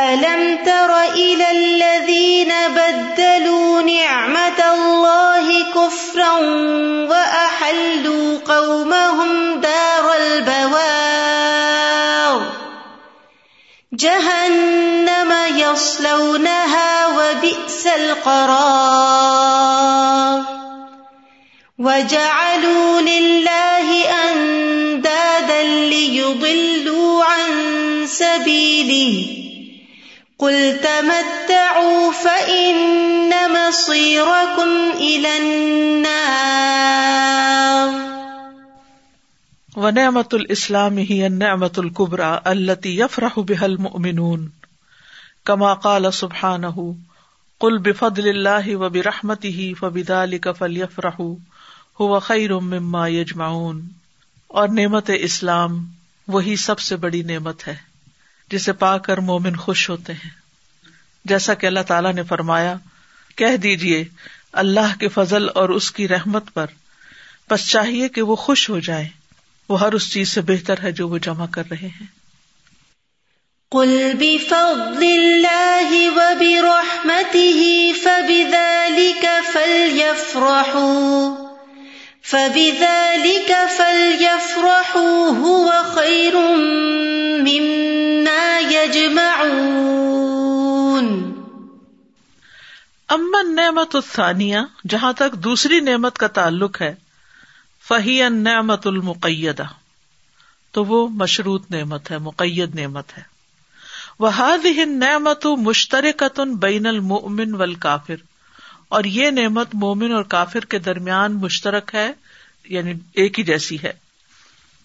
الم 0.00 0.64
تر 0.64 1.02
الى 1.02 1.50
الذين 1.50 2.52
بدلوا 2.68 3.82
نعمت 3.82 4.64
الله 4.74 5.64
كفرا 5.74 6.32
واحلوا 7.10 8.38
قومهم 8.38 9.60
دار 9.60 10.12
البوار 10.16 11.60
جهنم 13.92 15.32
يصلونها 15.56 17.06
وبئس 17.06 17.86
القرار 17.86 19.60
وجعلوا 21.78 23.00
لله 23.00 24.08
اندادا 24.30 25.62
ليضلوا 25.62 27.24
عن 27.24 27.50
سبيله 28.06 29.49
قل 30.40 30.72
تمتعوا 30.82 32.10
فإن 32.22 33.30
مصيركم 33.50 34.90
إلى 34.98 35.38
النار. 35.42 36.00
ونعمة 39.76 40.28
الإسلام 40.32 40.98
هي 40.98 41.26
النعمة 41.26 41.82
الكبرى 41.84 42.36
التي 42.46 43.00
يفرح 43.00 43.38
بها 43.38 43.66
المؤمنون. 43.66 44.48
كما 45.44 45.74
قال 45.74 46.10
سبحانه، 46.12 46.92
قل 47.58 47.78
بفضل 47.78 48.28
الله 48.28 48.76
وبرحمته 48.76 49.72
فبذلك 49.80 50.48
فليفرحوا، 50.58 51.34
هو 52.02 52.18
خير 52.18 52.58
مما 52.58 53.08
يجمعون۔ 53.08 53.80
اور 54.48 54.68
نعمت 54.68 55.10
اسلام 55.14 55.86
وہی 56.28 56.56
سب 56.56 56.78
سے 56.78 56.96
بڑی 56.96 57.22
نعمت 57.22 57.68
ہے۔ 57.68 57.89
جسے 58.50 58.72
پا 58.72 58.98
کر 58.98 59.18
مومن 59.18 59.56
خوش 59.56 59.90
ہوتے 59.90 60.12
ہیں۔ 60.12 60.30
جیسا 61.24 61.54
کہ 61.54 61.66
اللہ 61.66 61.80
تعالیٰ 61.80 62.14
نے 62.14 62.22
فرمایا، 62.22 62.74
کہہ 63.36 63.56
دیجیے 63.56 64.04
اللہ 64.52 64.98
کے 65.00 65.08
فضل 65.08 65.48
اور 65.54 65.68
اس 65.68 65.90
کی 65.90 66.08
رحمت 66.08 66.54
پر۔ 66.54 66.66
بس 67.50 67.70
چاہیے 67.70 68.08
کہ 68.08 68.22
وہ 68.22 68.36
خوش 68.36 68.70
ہو 68.70 68.78
جائے۔ 68.78 69.08
وہ 69.68 69.80
ہر 69.80 69.92
اس 69.92 70.12
چیز 70.12 70.28
سے 70.28 70.40
بہتر 70.40 70.74
ہے 70.82 70.92
جو 70.92 71.08
وہ 71.08 71.18
جمع 71.18 71.46
کر 71.46 71.62
رہے 71.70 71.88
ہیں۔ 71.88 72.06
قل 73.70 74.12
بفضل 74.18 75.06
اللہ 75.06 76.08
وبرحمته 76.16 77.60
فبذلك 78.02 79.24
فليفرحوا۔ 79.52 81.46
فبذلك 82.22 83.50
فليفرحوا 83.76 85.32
هو 85.38 85.70
خير 85.94 86.34
مما 87.42 87.89
يجمعون۔ 89.20 91.34
امن 93.08 93.54
نعمت 93.54 93.96
الثانیہ، 93.96 94.58
جہاں 94.88 95.12
تک 95.12 95.32
دوسری 95.32 95.80
نعمت 95.80 96.18
کا 96.18 96.26
تعلق 96.26 96.82
ہے، 96.82 96.94
فہی 97.88 98.28
نعمت 98.28 98.86
المقیدہ۔ 98.86 99.64
تو 100.72 100.84
وہ 100.84 101.08
مشروط 101.08 101.70
نعمت 101.70 102.10
ہے، 102.10 102.18
مقید 102.18 102.74
نعمت 102.74 103.18
ہے۔ 103.18 103.22
وہ 104.18 104.30
نعمت 104.86 105.46
مشترکت 105.46 106.40
بین 106.40 106.86
المؤمن 106.86 107.54
والکافر۔ 107.54 108.14
اور 108.88 109.04
یہ 109.04 109.30
نعمت 109.30 109.68
مومن 109.72 110.12
اور 110.12 110.22
کافر 110.22 110.60
کے 110.60 110.78
درمیان 110.78 111.32
مشترک 111.32 111.94
ہے 111.94 112.12
یعنی 112.64 112.94
ایک 113.12 113.38
ہی 113.38 113.44
جیسی 113.44 113.82
ہے۔ 113.82 113.92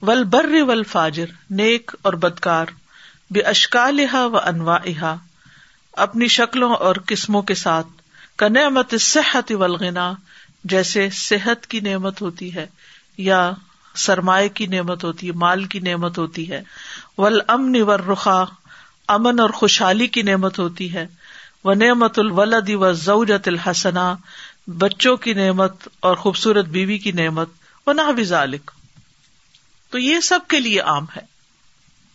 ول 0.01 0.23
بر 0.23 0.61
ول 0.61 0.83
فاجر 0.83 1.25
نیک 1.49 1.91
اور 2.01 2.13
بدکار۔ 2.13 2.65
بے 3.31 3.41
اشکال 3.41 3.99
و 4.13 4.37
انوا 4.37 5.15
اپنی 5.93 6.27
شکلوں 6.27 6.73
اور 6.75 6.95
قسموں 7.05 7.41
کے 7.41 7.55
ساتھ 7.55 7.87
کا 8.35 8.47
نعمت 8.47 8.93
صحت 8.99 9.51
ولغنا 9.51 10.13
جیسے 10.63 11.09
صحت 11.09 11.67
کی 11.67 11.79
نعمت 11.79 12.21
ہوتی 12.21 12.55
ہے، 12.55 12.65
یا 13.17 13.51
سرمایہ 13.95 14.47
کی 14.47 14.67
نعمت 14.67 15.03
ہوتی 15.03 15.27
ہے، 15.27 15.31
مال 15.31 15.63
کی 15.63 15.79
نعمت 15.79 16.17
ہوتی 16.17 16.51
ہے 16.51 16.61
ول 17.17 17.39
امن 17.47 17.81
ور 17.81 17.99
رخا 17.99 18.43
امن 19.07 19.39
اور 19.39 19.49
خوشحالی 19.49 20.07
کی 20.07 20.21
نعمت 20.21 20.59
ہوتی 20.59 20.93
ہے 20.93 21.07
و 21.63 21.73
نعمت 21.73 22.19
الولد 22.19 22.69
و 22.69 22.91
زوجت 22.91 23.47
الحسنا 23.47 24.15
بچوں 24.67 25.17
کی 25.17 25.33
نعمت 25.33 25.87
اور 25.99 26.15
خوبصورت 26.15 26.65
بیوی 26.65 26.97
کی 26.97 27.11
نعمت 27.11 27.49
و 27.87 27.93
نہ 27.93 28.23
ذالک 28.23 28.71
تو 29.89 29.97
یہ 29.97 30.19
سب 30.19 30.39
کے 30.47 30.59
لیے 30.59 30.79
عام 30.79 31.05
ہے۔ 31.15 31.34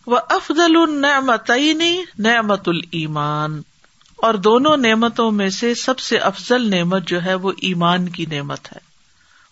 وہ 0.07 0.19
افضل 0.29 0.75
النعمت 0.75 1.51
نعمت 2.19 2.69
المان 2.69 3.61
اور 4.15 4.33
دونوں 4.33 4.77
نعمتوں 4.77 5.31
میں 5.31 5.49
سے 5.49 5.75
سب 5.75 5.99
سے 5.99 6.17
افضل 6.17 6.69
نعمت 6.69 7.07
جو 7.07 7.25
ہے 7.25 7.33
وہ 7.33 7.51
ایمان 7.57 8.09
کی 8.09 8.25
نعمت 8.25 8.59
ہے۔ 8.71 8.77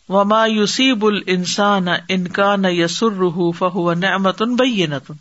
وما 0.09 0.45
یوسیب 0.45 1.05
ال 1.05 1.21
انسان 1.27 1.87
انکان 2.09 2.65
یسر 2.65 3.51
فہو 3.57 3.93
نعمت 3.93 4.41
ان 4.41 4.55
بینت 4.55 5.11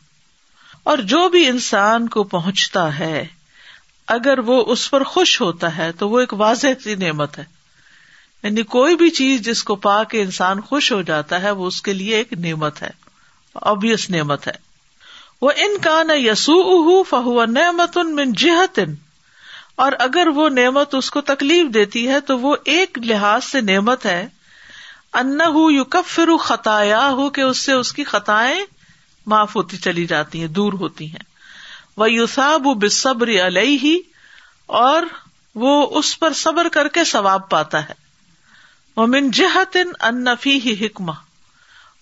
اور 0.83 0.99
جو 0.99 1.29
بھی 1.29 1.47
انسان 1.47 2.09
کو 2.09 2.25
پہنچتا 2.25 2.99
ہے، 2.99 3.27
اگر 4.07 4.39
وہ 4.39 4.65
اس 4.67 4.91
پر 4.91 5.03
خوش 5.03 5.41
ہوتا 5.41 5.77
ہے 5.77 5.93
تو 5.93 6.09
وہ 6.09 6.21
ایک 6.21 6.35
واضح 6.35 6.67
سی 6.85 6.95
نعمت 6.95 7.39
ہے۔ 7.39 7.45
یعنی 8.43 8.63
کوئی 8.63 8.97
بھی 8.97 9.11
چیز 9.11 9.41
جس 9.41 9.65
کو 9.65 9.75
پا 9.77 10.05
کے 10.05 10.23
انسان 10.23 10.61
خوش 10.61 10.93
ہو 10.93 11.03
جاتا 11.03 11.43
ہے، 11.43 11.51
وہ 11.51 11.67
اس 11.67 11.83
کے 11.83 11.93
لیے 11.93 12.17
ایک 12.17 12.33
نعمت 12.33 12.83
ہے 12.83 12.91
ابیس 13.55 14.11
نعمت 14.11 14.47
ہے۔ 14.47 14.68
وہ 15.43 15.51
ان 15.57 15.79
کا 15.79 16.03
نہ 16.03 16.13
یسو 16.13 17.03
فہو 17.03 17.45
نعمت 17.45 17.99
ان 17.99 18.15
من 18.15 18.33
جہت 18.33 18.81
اور 19.77 19.93
اگر 19.99 20.27
وہ 20.27 20.49
نعمت 20.49 20.95
اس 20.95 21.11
کو 21.11 21.21
تکلیف 21.21 21.75
دیتی 21.75 22.09
ہے 22.09 22.21
تو 22.21 22.39
وہ 22.39 22.57
ایک 22.65 22.99
لحاظ 23.05 23.45
سے 23.45 23.61
نعمت 23.61 24.07
ہے۔ 24.07 24.29
ان 25.13 25.41
یو 25.71 25.85
کفر 25.85 26.37
خطایا 26.37 27.09
ہو 27.09 27.31
کہ 27.31 27.41
اس 27.41 27.59
سے 27.59 27.73
اس 27.73 27.93
کی 27.93 28.05
خطائیں 28.05 28.61
معاف 29.27 29.57
ہوتی 29.57 29.77
چلی 29.77 30.07
جاتی 30.07 30.41
ہیں، 30.41 30.49
دور 30.49 30.73
ہوتی 30.73 31.07
ہیں۔ 31.07 31.29
وہ 31.97 32.13
یوساب 32.13 32.67
بصبر 32.83 33.29
علیہ 33.29 33.99
اور 34.67 35.03
وہ 35.55 35.87
اس 35.91 36.21
پر 36.21 36.33
صبر 36.33 36.69
کر 36.69 36.89
کے 36.89 37.05
ثواب 37.05 37.49
پاتا 37.49 37.89
ہے۔ 37.89 37.95
وہ 38.97 39.07
من 39.07 39.31
جہت 39.31 39.77
ان 40.01 40.25
نفی 40.25 40.61
ہی 40.61 40.87
حکم 40.87 41.11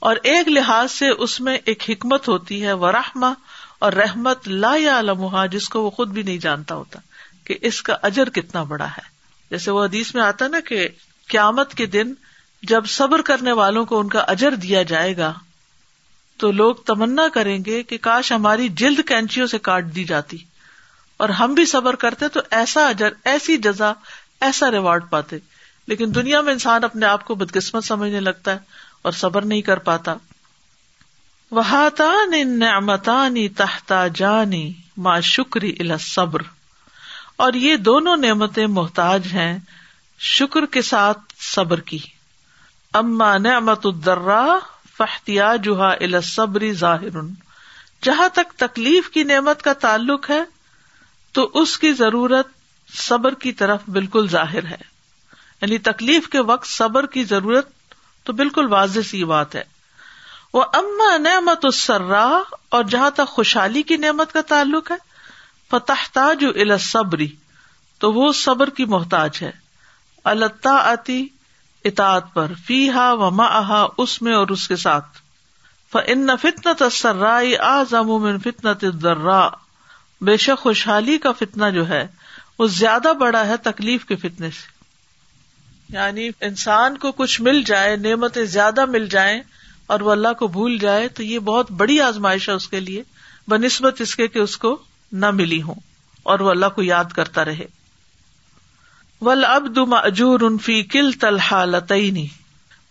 اور 0.00 0.16
ایک 0.22 0.48
لحاظ 0.48 0.92
سے 0.92 1.08
اس 1.08 1.40
میں 1.40 1.58
ایک 1.64 1.90
حکمت 1.90 2.28
ہوتی 2.28 2.64
ہے 2.64 2.72
وہ 2.72 2.90
رحما 2.90 3.32
اور 3.78 3.92
رحمت 3.92 4.48
لا 4.48 4.74
یا 4.76 5.46
جس 5.46 5.68
کو 5.68 5.82
وہ 5.82 5.90
خود 5.90 6.08
بھی 6.08 6.22
نہیں 6.22 6.38
جانتا 6.38 6.74
ہوتا، 6.74 6.98
کہ 7.44 7.58
اس 7.60 7.82
کا 7.82 7.96
اجر 8.02 8.30
کتنا 8.30 8.62
بڑا 8.62 8.86
ہے۔ 8.86 9.02
جیسے 9.50 9.70
وہ 9.70 9.84
حدیث 9.84 10.14
میں 10.14 10.22
آتا 10.22 10.48
نا 10.48 10.60
کہ 10.60 10.88
قیامت 11.28 11.74
کے 11.74 11.86
دن 11.86 12.14
جب 12.62 12.86
صبر 12.86 13.22
کرنے 13.22 13.52
والوں 13.52 13.84
کو 13.84 14.00
ان 14.00 14.08
کا 14.08 14.20
اجر 14.20 14.54
دیا 14.54 14.82
جائے 14.82 15.16
گا، 15.16 15.34
تو 16.36 16.50
لوگ 16.50 16.74
تمنا 16.74 17.28
کریں 17.34 17.58
گے 17.66 17.82
کہ 17.82 17.98
کاش 17.98 18.32
ہماری 18.32 18.68
جلد 18.68 19.00
کینچیوں 19.06 19.46
سے 19.46 19.58
کاٹ 19.58 19.84
دی 19.84 20.04
جاتی۔ 20.04 20.38
اور 21.16 21.28
ہم 21.28 21.54
بھی 21.54 21.66
صبر 21.66 21.96
کرتے 21.96 22.28
تو 22.28 22.40
ایسا 22.50 22.88
اجر، 22.88 23.08
ایسی 23.24 23.56
جزا، 23.56 23.92
ایسا 24.40 24.70
ریوارڈ 24.70 25.04
پاتے۔ 25.10 25.38
لیکن 25.86 26.14
دنیا 26.14 26.40
میں 26.40 26.52
انسان 26.52 26.84
اپنے 26.84 27.06
آپ 27.06 27.24
کو 27.24 27.34
بدقسمت 27.34 27.84
سمجھنے 27.84 28.20
لگتا 28.20 28.52
ہے۔ 28.52 28.58
اور 29.06 29.12
صبر 29.12 29.44
نہیں 29.44 29.62
کر 29.62 29.76
پاتا۔ 29.76 30.14
وہ 31.50 31.88
نعمتانی 32.44 33.48
تحتا 33.48 34.08
جانی 34.08 34.72
ماں 34.96 35.20
شکری 35.20 35.76
صبر 36.00 36.42
اور 37.36 37.52
یہ 37.52 37.76
دونوں 37.76 38.16
نعمتیں 38.16 38.66
محتاج 38.66 39.26
ہیں 39.32 39.58
شکر 40.18 40.66
کے 40.66 40.82
ساتھ 40.82 41.18
صبر 41.38 41.80
کی۔ 41.80 41.98
اما 42.92 43.38
نعمت 43.38 43.86
الدرا 43.86 44.58
فحتیا 44.98 45.56
جہا 45.56 45.88
الصبری 45.88 46.72
ظاہر 46.72 47.16
جہاں 48.02 48.28
تک 48.28 48.52
تکلیف 48.56 49.08
کی 49.08 49.24
نعمت 49.24 49.62
کا 49.62 49.72
تعلق 49.72 50.30
ہے، 50.30 50.44
تو 51.32 51.50
اس 51.54 51.78
کی 51.78 51.92
ضرورت 51.92 52.46
صبر 52.96 53.34
کی 53.34 53.52
طرف 53.52 53.80
بالکل 53.88 54.28
ظاہر 54.28 54.64
ہے۔ 54.64 54.96
یعنی 55.62 55.78
تکلیف 55.78 56.28
کے 56.28 56.40
وقت 56.40 56.66
صبر 56.66 57.06
کی 57.06 57.24
ضرورت 57.24 57.75
تو 58.26 58.32
بالکل 58.32 58.66
واضح 58.72 59.00
سی 59.00 59.24
بات 59.24 59.54
ہے۔ 59.54 59.64
وہ 60.54 60.64
اما 60.72 61.16
نعمت 61.16 61.64
السرا 61.64 62.42
اور 62.68 62.84
جہاں 62.84 63.10
تک 63.10 63.28
خوشحالی 63.28 63.82
کی 63.82 63.96
نعمت 63.96 64.32
کا 64.32 64.40
تعلق 64.40 64.90
ہے 64.90 64.96
فتح 65.70 66.06
تاج 66.12 66.44
صبری 66.80 67.28
تو 67.98 68.12
وہ 68.12 68.32
صبر 68.32 68.70
کی 68.70 68.84
محتاج 68.84 69.38
ہے۔ 69.42 69.50
اللہ 70.24 70.70
اطاعت 71.84 72.34
پر۔ 72.34 72.46
فی 72.66 72.90
ہا 72.90 73.12
و 73.12 73.30
ما 73.30 73.86
اس 73.98 74.22
میں 74.22 74.34
اور 74.34 74.48
اس 74.48 74.68
کے 74.68 74.76
ساتھ۔ 74.76 75.18
ان 76.06 76.28
فتنت 76.42 76.82
سرائی 76.92 77.56
آزم 77.56 78.38
فتنت 78.38 78.84
درا 79.02 79.48
بے 80.20 80.36
شک 80.36 80.58
خوشحالی 80.58 81.18
کا 81.18 81.32
فتنا 81.32 81.70
جو 81.70 81.88
ہے، 81.88 82.06
وہ 82.58 82.66
زیادہ 82.66 83.12
بڑا 83.20 83.46
ہے 83.46 83.56
تکلیف 83.56 84.04
کے 84.04 84.16
فتنے 84.16 84.50
سے۔ 84.50 84.75
یعنی 85.88 86.30
انسان 86.40 86.98
کو 86.98 87.12
کچھ 87.12 87.40
مل 87.40 87.62
جائے، 87.62 87.96
نعمتیں 87.96 88.44
زیادہ 88.44 88.84
مل 88.86 89.06
جائیں 89.06 89.42
اور 89.86 90.00
وہ 90.00 90.12
اللہ 90.12 90.32
کو 90.38 90.46
بھول 90.46 90.78
جائے، 90.78 91.08
تو 91.08 91.22
یہ 91.22 91.38
بہت 91.38 91.72
بڑی 91.72 92.00
آزمائش 92.00 92.48
ہے 92.48 92.54
اس 92.54 92.68
کے 92.68 92.80
لیے 92.80 93.02
بہ 93.48 93.56
نسبت 93.56 94.00
اس 94.00 94.16
کے 94.16 94.28
کہ 94.28 94.38
اس 94.38 94.56
کو 94.56 94.78
نہ 95.12 95.30
ملی 95.30 95.62
ہوں 95.62 95.74
اور 96.22 96.40
وہ 96.40 96.50
اللہ 96.50 96.66
کو 96.66 96.82
یاد 96.82 97.04
کرتا 97.04 97.44
رہے۔ 97.44 97.66
ول 99.20 99.44
اب 99.44 99.78
اجور 99.92 100.40
انفی 100.40 100.82
کل 100.82 101.12
تلحالتنی 101.12 102.26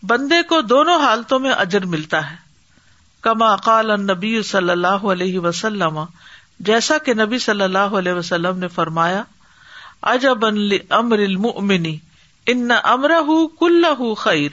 بندے 0.04 0.44
کو 0.44 0.62
دونوں 0.62 1.00
حالتوں 1.00 1.40
میں 1.40 1.52
اجر 1.52 1.86
ملتا 1.86 2.32
ہے۔ 2.32 2.36
کما 3.22 3.56
قال 3.56 4.02
نبی 4.02 4.42
صلی 4.42 4.70
اللہ 4.70 4.88
علیہ 4.88 5.40
وسلم۔ 5.40 6.00
جیسا 6.60 6.98
کہ 6.98 7.14
نبی 7.14 7.40
صلی 7.40 7.62
اللہ 7.62 7.78
علیہ 7.78 8.14
وسلم 8.14 8.58
نے 8.58 8.68
فرمایا 8.68 9.24
اجب 10.02 10.46
امر 10.90 11.20
المنی 11.20 11.98
ان 12.48 12.72
امرہ 12.84 13.22
کل 13.60 13.86
خیر 14.18 14.52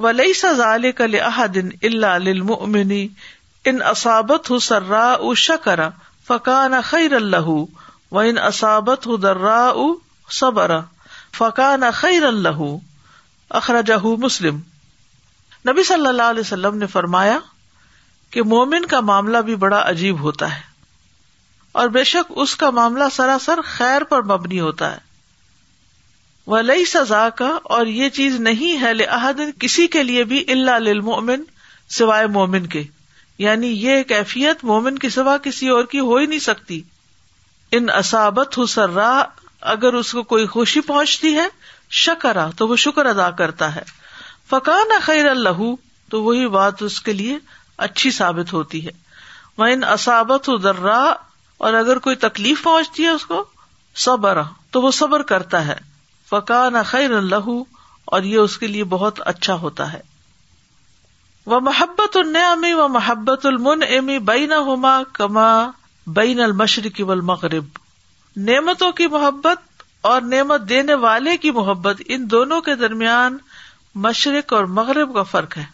و 0.00 0.10
لئی 0.10 0.32
سزال 0.32 0.90
کل 0.92 1.14
احدن 1.20 1.68
اللہ 1.82 2.18
للمؤمنی 2.18 3.06
ان 3.64 3.82
اصابت 3.82 4.50
ہُ 4.50 4.58
سرا 4.60 5.12
او 5.12 5.34
شکرا 5.34 5.88
فقان 6.26 6.74
خیر 6.84 7.12
اللہ 7.12 7.48
و 8.12 8.18
ان 8.18 8.38
اصابت 8.38 9.06
ہُ 9.06 9.20
درا 9.22 9.64
او 9.66 9.86
صبر 10.30 10.78
فقان 11.36 11.84
خیر 11.94 12.22
اللہ 12.22 12.62
اخرجہ 13.50 14.06
مسلم 14.18 14.58
نبی 15.66 15.82
صلی 15.82 16.06
اللہ 16.06 16.22
علیہ 16.22 16.40
وسلم 16.40 16.76
نے 16.76 16.86
فرمایا 16.86 17.38
کہ 18.30 18.42
مومن 18.42 18.86
کا 18.86 19.00
معاملہ 19.00 19.38
بھی 19.38 19.54
بڑا 19.54 19.82
عجیب 19.88 20.20
ہوتا 20.20 20.54
ہے 20.54 20.60
اور 21.74 21.88
بے 21.88 22.04
شک 22.04 22.32
اس 22.36 22.56
کا 22.56 22.70
معاملہ 22.70 23.04
سراسر 23.12 23.60
خیر 23.64 24.04
پر 24.04 24.22
مبنی 24.22 24.60
ہوتا 24.60 24.90
ہے 24.92 25.11
وہ 26.46 26.58
لئی 26.58 26.84
سزا 26.84 27.28
کا 27.28 27.58
اور 27.62 27.86
یہ 27.86 28.08
چیز 28.08 28.40
نہیں 28.40 28.82
ہے 28.82 28.94
لہدن 28.94 29.50
کسی 29.58 29.86
کے 29.86 30.02
لیے 30.02 30.24
بھی 30.24 30.44
اللہ 30.48 30.70
للمؤمن، 30.70 31.42
سوائے 31.88 32.26
مومن 32.26 32.66
کے۔ 32.66 32.82
یعنی 33.38 33.66
یہ 33.66 34.02
کیفیت 34.02 34.64
مومن 34.64 34.98
کی 34.98 35.08
سوا 35.08 35.36
کسی 35.38 35.68
اور 35.68 35.84
کی 35.84 35.98
ہو 36.00 36.16
ہی 36.16 36.26
نہیں 36.26 36.38
سکتی۔ 36.38 36.82
ان 37.72 37.86
اصابت 37.90 38.58
حسرا 38.58 39.22
اگر 39.60 39.92
اس 39.92 40.12
کو 40.12 40.22
کوئی 40.22 40.46
خوشی 40.46 40.80
پہنچتی 40.80 41.34
ہے، 41.34 41.46
شکرا، 41.90 42.50
تو 42.56 42.68
وہ 42.68 42.76
شکر 42.76 43.06
ادا 43.06 43.30
کرتا 43.30 43.74
ہے۔ 43.74 43.82
فقان 44.50 44.90
خیر 45.02 45.28
اللہ 45.28 45.74
تو 46.10 46.22
وہی 46.22 46.48
بات 46.48 46.82
اس 46.82 47.00
کے 47.00 47.12
لیے 47.12 47.38
اچھی 47.76 48.10
ثابت 48.10 48.52
ہوتی 48.52 48.86
ہے۔ 48.86 48.90
وہ 49.58 49.64
ان 49.64 49.84
اصابت 49.84 50.50
درا 50.62 51.14
اور 51.58 51.74
اگر 51.74 51.98
کوئی 51.98 52.16
تکلیف 52.16 52.62
پہنچتی 52.62 53.02
ہے 53.02 53.08
اس 53.08 53.26
کو، 53.26 53.44
صبر، 53.96 54.42
تو 54.70 54.82
وہ 54.82 54.90
صبر 54.90 55.22
کرتا 55.22 55.66
ہے۔ 55.66 55.91
فقان 56.32 56.74
خیر 56.86 57.12
اللہ 57.12 57.48
اور 58.04 58.22
یہ 58.22 58.38
اس 58.38 58.58
کے 58.58 58.66
لیے 58.66 58.84
بہت 58.84 59.20
اچھا 59.24 59.54
ہوتا 59.54 59.92
ہے۔ 59.92 60.00
وہ 61.46 61.60
محبت 61.60 62.16
النعمی 62.16 62.72
و 62.72 62.88
محبت 62.88 63.46
المن 63.46 63.82
امی 63.98 64.18
بین 64.18 64.52
ہوما 64.52 65.02
کما 65.12 65.70
بین 66.06 66.40
المشرق 66.40 67.00
والمغرب۔ 67.00 67.64
نعمتوں 68.36 68.92
کی 68.92 69.06
محبت 69.06 69.82
اور 70.00 70.22
نعمت 70.22 70.60
دینے 70.68 70.94
والے 70.94 71.36
کی 71.36 71.50
محبت 71.50 72.02
ان 72.06 72.30
دونوں 72.30 72.60
کے 72.60 72.74
درمیان 72.74 73.38
مشرق 73.94 74.52
اور 74.52 74.64
مغرب 74.64 75.14
کا 75.14 75.22
فرق 75.22 75.56
ہے۔ 75.56 75.64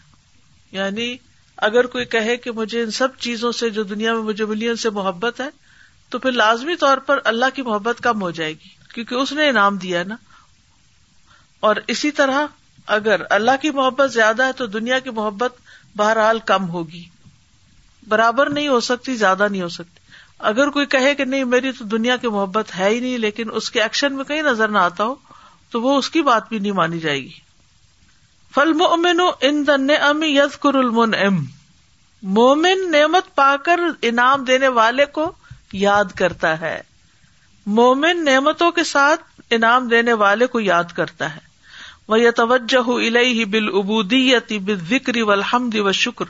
یعنی 0.71 1.17
اگر 1.57 1.85
کوئی 1.85 2.05
کہے 2.05 2.37
کہ 2.37 2.51
مجھے 2.51 2.81
ان 2.81 2.91
سب 2.91 3.07
چیزوں 3.17 3.51
سے 3.51 3.69
جو 3.69 3.83
دنیا 3.83 4.13
میں 4.13 4.21
مجھے 4.21 4.45
ملی 4.45 4.69
ان 4.69 4.75
سے 4.75 4.89
محبت 4.89 5.41
ہے، 5.41 5.49
تو 6.09 6.19
پھر 6.19 6.31
لازمی 6.31 6.75
طور 6.75 6.97
پر 6.97 7.19
اللہ 7.23 7.45
کی 7.53 7.61
محبت 7.61 8.03
کم 8.03 8.21
ہو 8.21 8.31
جائے 8.31 8.53
گی، 8.53 8.69
کیونکہ 8.93 9.15
اس 9.15 9.31
نے 9.31 9.49
انعام 9.49 9.77
دیا 9.77 10.03
نا۔ 10.03 10.15
اور 11.59 11.75
اسی 11.87 12.11
طرح 12.11 12.45
اگر 12.87 13.21
اللہ 13.29 13.51
کی 13.61 13.69
محبت 13.69 14.11
زیادہ 14.11 14.45
ہے 14.45 14.51
تو 14.51 14.65
دنیا 14.65 14.99
کی 14.99 15.09
محبت 15.09 15.53
بہرحال 15.95 16.39
کم 16.39 16.69
ہوگی۔ 16.69 17.03
برابر 18.07 18.49
نہیں 18.49 18.67
ہو 18.67 18.79
سکتی، 18.79 19.15
زیادہ 19.15 19.47
نہیں 19.51 19.61
ہو 19.61 19.69
سکتی۔ 19.69 19.99
اگر 20.39 20.69
کوئی 20.69 20.85
کہے 20.85 21.15
کہ 21.15 21.25
نہیں، 21.25 21.43
میری 21.43 21.71
تو 21.71 21.85
دنیا 21.85 22.17
کی 22.17 22.27
محبت 22.27 22.65
ہے 22.77 22.89
ہی 22.89 22.99
نہیں، 22.99 23.17
لیکن 23.17 23.49
اس 23.53 23.71
کے 23.71 23.81
ایکشن 23.81 24.15
میں 24.15 24.23
کہیں 24.23 24.41
نظر 24.41 24.67
نہ 24.67 24.77
آتا 24.77 25.03
ہو، 25.03 25.15
تو 25.71 25.81
وہ 25.81 25.97
اس 25.97 26.09
کی 26.09 26.21
بات 26.21 26.49
بھی 26.49 26.59
نہیں 26.59 26.71
مانی 26.71 26.99
جائے 26.99 27.23
گی۔ 27.23 27.33
فل 28.55 28.73
مومن 28.73 29.19
ان 29.41 29.67
دن 29.67 29.87
ام 30.01 30.23
یز 30.23 30.57
کر 30.57 30.75
ام 31.25 31.45
مومن 32.23 32.91
نعمت 32.91 33.35
پا 33.35 33.55
کر 33.65 33.79
انعام 34.01 34.43
دینے 34.43 34.67
والے 34.67 35.05
کو 35.05 35.31
یاد 35.73 36.05
کرتا 36.17 36.61
ہے۔ 36.61 36.81
مومن 37.65 38.25
نعمتوں 38.25 38.71
کے 38.71 38.83
ساتھ 38.83 39.21
انعام 39.49 39.87
دینے 39.87 40.13
والے 40.13 40.47
کو 40.47 40.59
یاد 40.59 40.83
کرتا 40.95 41.35
ہے۔ 41.35 41.48
وہ 42.09 42.19
یہ 42.19 42.31
توجہ 42.31 42.89
الہی 42.89 43.45
بال 43.45 43.67
ابودیتی 43.73 44.59
بال 44.59 44.75
ذکری 44.89 45.21
و 45.21 45.31
الحمد 45.31 45.75
و 45.75 45.91
شکر 45.91 46.25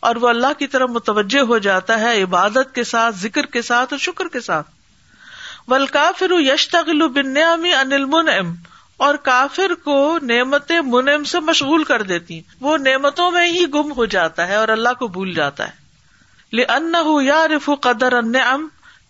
اور 0.00 0.16
وہ 0.16 0.28
اللہ 0.28 0.52
کی 0.58 0.66
طرف 0.66 0.90
متوجہ 0.90 1.40
ہو 1.40 1.58
جاتا 1.58 2.00
ہے 2.00 2.22
عبادت 2.22 2.74
کے 2.74 2.84
ساتھ، 2.84 3.16
ذکر 3.16 3.46
کے 3.46 3.62
ساتھ 3.62 3.92
اور 3.92 3.98
شکر 3.98 4.28
کے 4.28 4.40
ساتھ۔ 4.40 4.70
ول 5.68 5.86
کافر 5.86 6.30
یشتغل 6.30 7.08
بن 7.08 7.36
انل 7.36 8.04
من 8.04 8.28
اور 8.96 9.14
کافر 9.14 9.74
کو 9.84 10.18
نعمت 10.22 10.72
منم 10.84 11.24
سے 11.24 11.40
مشغول 11.40 11.84
کر 11.84 12.02
دیتی 12.02 12.40
وہ 12.60 12.76
نعمتوں 12.78 13.30
میں 13.30 13.46
ہی 13.46 13.64
گم 13.74 13.92
ہو 13.96 14.04
جاتا 14.04 14.48
ہے 14.48 14.54
اور 14.54 14.68
اللہ 14.68 14.88
کو 14.98 15.06
بھول 15.06 15.34
جاتا 15.34 15.68
ہے۔ 15.68 15.82
ان 16.62 16.94
یا 17.22 17.46
قدر 17.74 18.12
ان 18.12 18.66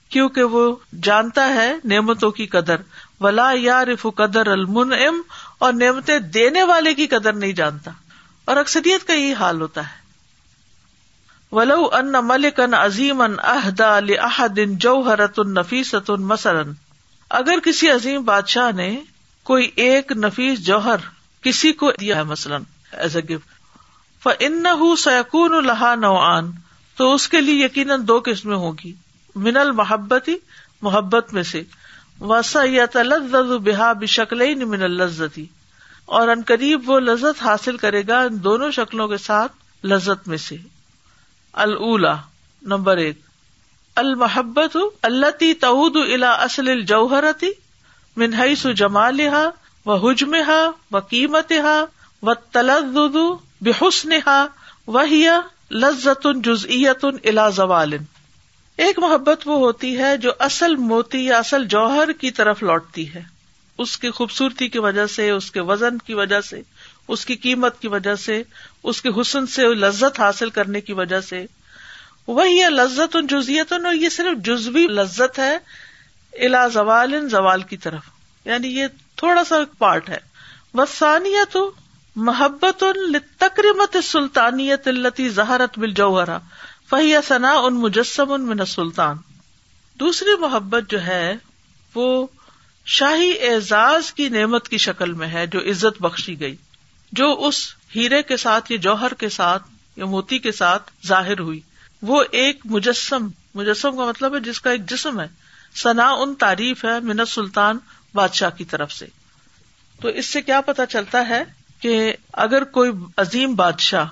کیونکہ 0.08 0.42
وہ 0.42 0.76
جانتا 1.02 1.48
ہے 1.48 1.74
نعمتوں 1.84 2.30
کی 2.30 2.46
قدر۔ 2.46 2.76
ولا 3.20 3.50
یا 3.54 3.84
قدر 4.14 4.46
المن 4.46 4.92
ام 4.92 5.22
اور 5.62 5.72
نعمتیں 5.72 6.18
دینے 6.18 6.62
والے 6.62 6.94
کی 6.94 7.06
قدر 7.06 7.32
نہیں 7.32 7.52
جانتا 7.52 7.90
اور 8.44 8.56
اکثریت 8.56 9.06
کا 9.06 9.12
یہی 9.12 9.34
حال 9.34 9.60
ہوتا 9.60 9.80
ہے۔ 9.80 10.00
ولو 11.52 11.88
ان 11.92 12.12
ملک 12.22 12.60
ان 12.60 12.74
عظیم 12.74 13.20
ان 13.20 14.78
جوہرت 14.78 15.38
النفیست 15.38 16.10
مثلاً۔ 16.10 16.72
اگر 17.30 17.58
کسی 17.64 17.90
عظیم 17.90 18.24
بادشاہ 18.24 18.70
نے 18.70 19.00
کوئی 19.42 19.70
ایک 19.76 20.12
نفیس 20.12 20.66
جوہر 20.66 20.96
کسی 21.42 21.72
کو 21.72 21.90
دیا 22.00 22.16
ہے 22.16 22.22
مثلاً 22.22 22.62
ایز 22.92 23.16
اے 23.16 23.34
گفٹ 23.34 24.28
ان 24.38 24.64
سیکون 24.98 25.54
الحا 25.54 25.94
نوعان، 25.94 26.52
تو 26.96 27.14
اس 27.14 27.28
کے 27.28 27.40
لیے 27.40 27.64
یقیناً 27.64 28.08
دو 28.08 28.20
قسمیں 28.24 28.56
ہوگی 28.56 28.92
من 29.36 29.56
المحبت 29.56 30.30
محبت 30.82 31.32
میں 31.32 31.42
سے۔ 31.42 31.62
وسا 32.22 32.62
یا 32.64 32.86
تلز 32.86 33.34
بحا 33.64 33.92
بشکل 33.92 34.54
من 34.54 34.82
الزتی 34.82 35.46
اور 36.04 36.28
ان 36.28 36.42
قریب 36.46 36.90
وہ 36.90 37.00
لذت 37.00 37.42
حاصل 37.42 37.76
کرے 37.76 38.02
گا 38.08 38.20
ان 38.20 38.44
دونوں 38.44 38.70
شکلوں 38.70 39.08
کے 39.08 39.16
ساتھ 39.16 39.52
لذت 39.84 40.28
میں 40.28 40.36
سے۔ 40.36 40.56
اللہ 41.52 42.20
نمبر 42.62 42.96
ایک۔ 42.96 43.18
المحبت 43.96 44.76
اللہ 45.02 45.52
تعود 45.60 45.96
الا 45.96 46.32
اصل 46.32 46.68
الجوہرتی 46.68 47.50
منہئی 48.16 48.74
جمال 48.74 49.20
ہا 49.20 49.50
و 49.86 49.94
حجم 49.94 50.34
ہا 50.34 50.70
و 50.92 50.98
قیمت 50.98 51.52
ہا 51.52 51.84
و 52.22 52.34
تلد 52.34 53.06
بحسن 53.60 54.12
ہا 54.26 54.46
وہ 54.86 55.02
لذت 55.70 56.26
جزئیت 56.44 57.04
الا 57.24 57.48
زوال۔ 57.48 57.94
ایک 58.86 58.98
محبت 58.98 59.48
وہ 59.48 59.58
ہوتی 59.58 59.98
ہے 59.98 60.16
جو 60.16 60.32
اصل 60.38 60.76
موتی 60.76 61.24
یا 61.24 61.38
اصل 61.38 61.64
جوہر 61.64 62.12
کی 62.12 62.30
طرف 62.30 62.62
لوٹتی 62.62 63.14
ہے۔ 63.14 63.22
اس 63.78 63.98
کی 63.98 64.10
خوبصورتی 64.10 64.68
کی 64.68 64.78
وجہ 64.78 65.06
سے، 65.06 65.30
اس 65.30 65.50
کے 65.50 65.60
وزن 65.60 65.98
کی 65.98 66.14
وجہ 66.14 66.40
سے، 66.40 66.62
اس 67.08 67.26
کی 67.26 67.36
قیمت 67.36 67.80
کی 67.80 67.88
وجہ 67.88 68.14
سے، 68.14 68.42
اس 68.82 69.02
کے 69.02 69.08
حسن 69.20 69.46
سے 69.46 69.74
لذت 69.74 70.20
حاصل 70.20 70.50
کرنے 70.50 70.80
کی 70.80 70.92
وجہ 70.92 71.20
سے۔ 71.20 71.46
وہی 72.26 72.62
لذت 72.68 73.16
ان 73.16 73.26
جزیت 73.26 73.72
اور 73.72 73.94
یہ 73.94 74.08
صرف 74.08 74.44
جزوی 74.44 74.86
لذت 74.86 75.38
ہے 75.38 75.58
الا 76.32 76.68
زوال 76.68 77.28
زوال 77.28 77.62
کی 77.62 77.76
طرف۔ 77.76 78.02
یعنی 78.44 78.68
یہ 78.68 78.86
تھوڑا 79.16 79.44
سا 79.44 79.56
پارٹ 79.78 80.08
ہے۔ 80.08 80.18
وسانیہ 80.74 81.44
تو 81.50 81.70
محبت 82.16 82.84
تکریمت 83.38 83.96
سلطانیت 84.04 84.88
التی 84.88 85.28
زہرت 85.28 85.78
بل 85.78 85.92
جوہرا 85.92 86.38
فہیا 86.92 87.20
ثنا 87.28 87.50
ان 87.50 87.74
مجسم 87.74 88.32
ان 88.32 88.46
من 88.46 88.66
سلطان 88.66 89.16
دوسری 90.00 90.36
محبت 90.40 90.90
جو 90.90 91.02
ہے، 91.02 91.34
وہ 91.94 92.26
شاہی 92.86 93.32
اعزاز 93.40 94.12
کی 94.12 94.28
نعمت 94.28 94.68
کی 94.68 94.78
شکل 94.78 95.12
میں 95.12 95.28
ہے، 95.28 95.46
جو 95.46 95.60
عزت 95.60 96.02
بخشی 96.02 96.40
گئی، 96.40 96.56
جو 97.12 97.46
اس 97.46 97.74
ہیرے 97.96 98.22
کے 98.22 98.36
ساتھ 98.36 98.72
یا 98.72 98.78
جوہر 98.78 99.14
کے 99.14 99.28
ساتھ 99.28 99.62
یا 99.96 100.06
موتی 100.06 100.38
کے 100.38 100.52
ساتھ 100.52 100.90
ظاہر 101.06 101.38
ہوئی۔ 101.38 101.60
وہ 102.02 102.24
ایک 102.30 102.60
مجسم 102.64 103.28
مجسم 103.54 103.96
کا 103.96 104.04
مطلب 104.04 104.34
ہے 104.34 104.40
جس 104.40 104.60
کا 104.60 104.70
ایک 104.70 104.90
جسم 104.90 105.20
ہے۔ 105.20 105.26
ثنا 105.74 106.10
ان 106.10 106.34
تعریف 106.34 106.84
ہے 106.84 107.00
منت 107.00 107.28
سلطان 107.28 107.78
بادشاہ 108.14 108.50
کی 108.50 108.64
طرف 108.64 108.92
سے۔ 108.92 109.06
تو 110.00 110.08
اس 110.08 110.26
سے 110.26 110.42
کیا 110.42 110.60
پتا 110.60 110.86
چلتا 110.86 111.28
ہے 111.28 111.44
کہ 111.80 112.12
اگر 112.32 112.64
کوئی 112.64 112.90
عظیم 113.16 113.54
بادشاہ 113.54 114.04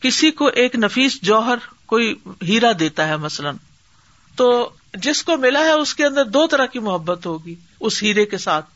کسی 0.00 0.30
کو 0.30 0.46
ایک 0.46 0.76
نفیس 0.76 1.22
جوہر 1.22 1.56
کوئی 1.86 2.14
ہیرا 2.42 2.72
دیتا 2.78 3.08
ہے 3.08 3.16
مثلاً، 3.16 3.56
تو 4.36 4.70
جس 4.94 5.22
کو 5.22 5.36
ملا 5.36 5.60
ہے 5.60 5.70
اس 5.70 5.94
کے 5.94 6.06
اندر 6.06 6.24
دو 6.24 6.46
طرح 6.46 6.66
کی 6.66 6.78
محبت 6.78 7.26
ہوگی، 7.26 7.54
اس 7.80 8.02
ہیرے 8.02 8.26
کے 8.26 8.38
ساتھ۔ 8.38 8.66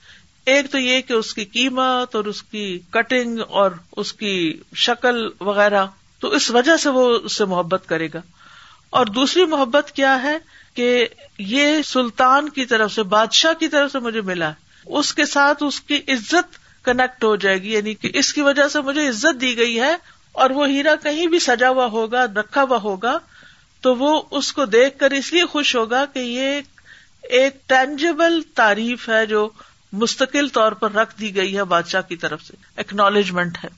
ایک 0.47 0.71
تو 0.71 0.79
یہ 0.79 1.01
کہ 1.01 1.13
اس 1.13 1.35
کی 1.35 1.45
قیمت 1.45 2.17
اور 2.17 2.25
اس 2.25 2.43
کی 2.43 2.79
کٹنگ 2.91 3.39
اور 3.49 3.71
اس 3.97 4.13
کی 4.13 4.61
شکل 4.75 5.29
وغیرہ، 5.41 5.87
تو 6.19 6.29
اس 6.29 6.51
وجہ 6.51 6.77
سے 6.77 6.91
وہ 6.91 7.19
اس 7.23 7.37
سے 7.37 7.45
محبت 7.45 7.83
کرے 7.87 8.09
گا۔ 8.15 8.21
اور 8.91 9.07
دوسری 9.07 9.45
محبت 9.45 9.93
کیا 9.93 10.23
ہے 10.23 10.39
کہ 10.75 11.07
یہ 11.39 11.83
سلطان 11.83 12.49
کی 12.49 12.65
طرف 12.65 12.93
سے، 12.93 13.03
بادشاہ 13.03 13.53
کی 13.53 13.69
طرف 13.69 13.93
سے 13.93 13.99
مجھے 13.99 14.21
ملا۔ 14.21 14.53
اس 14.87 15.15
کے 15.15 15.27
ساتھ 15.27 15.63
اس 15.67 15.81
کی 15.81 16.01
عزت 16.09 16.59
کنیکٹ 16.85 17.25
ہو 17.25 17.37
جائے 17.37 17.63
گی 17.63 17.73
یعنی 17.73 17.95
کہ 17.95 18.11
اس 18.15 18.33
کی 18.33 18.41
وجہ 18.41 18.69
سے 18.69 18.81
مجھے 18.81 19.09
عزت 19.09 19.41
دی 19.41 19.57
گئی 19.57 19.81
ہے 19.81 19.97
اور 20.41 20.51
وہ 20.51 20.69
ہیرا 20.69 20.95
کہیں 21.03 21.27
بھی 21.27 21.39
سجا 21.39 21.69
ہوا 21.69 21.87
ہوگا، 21.87 22.25
رکھا 22.25 22.63
ہوا 22.63 22.77
ہوگا، 22.77 23.19
تو 23.81 23.95
وہ 23.95 24.23
اس 24.31 24.53
کو 24.53 24.65
دیکھ 24.65 24.99
کر 24.99 25.11
اس 25.11 25.33
لیے 25.33 25.47
خوش 25.47 25.77
ہوگا 25.77 26.05
کہ 26.05 26.19
یہ 26.19 26.61
ایک 27.23 27.69
ٹینجیبل 27.69 28.41
تعریف 28.55 29.09
ہے 29.09 29.27
جو 29.27 29.49
مستقل 29.93 30.49
طور 30.49 30.73
پر 30.73 30.93
رکھ 30.93 31.21
دی 31.21 31.37
گئی 31.37 31.57
ہے 31.57 31.65
بادشاہ 31.65 32.01
کی 32.01 32.17
طرف 32.17 32.43
سے 32.43 32.57
اکنالجمنٹ 32.77 33.59
ہے۔ 33.65 33.69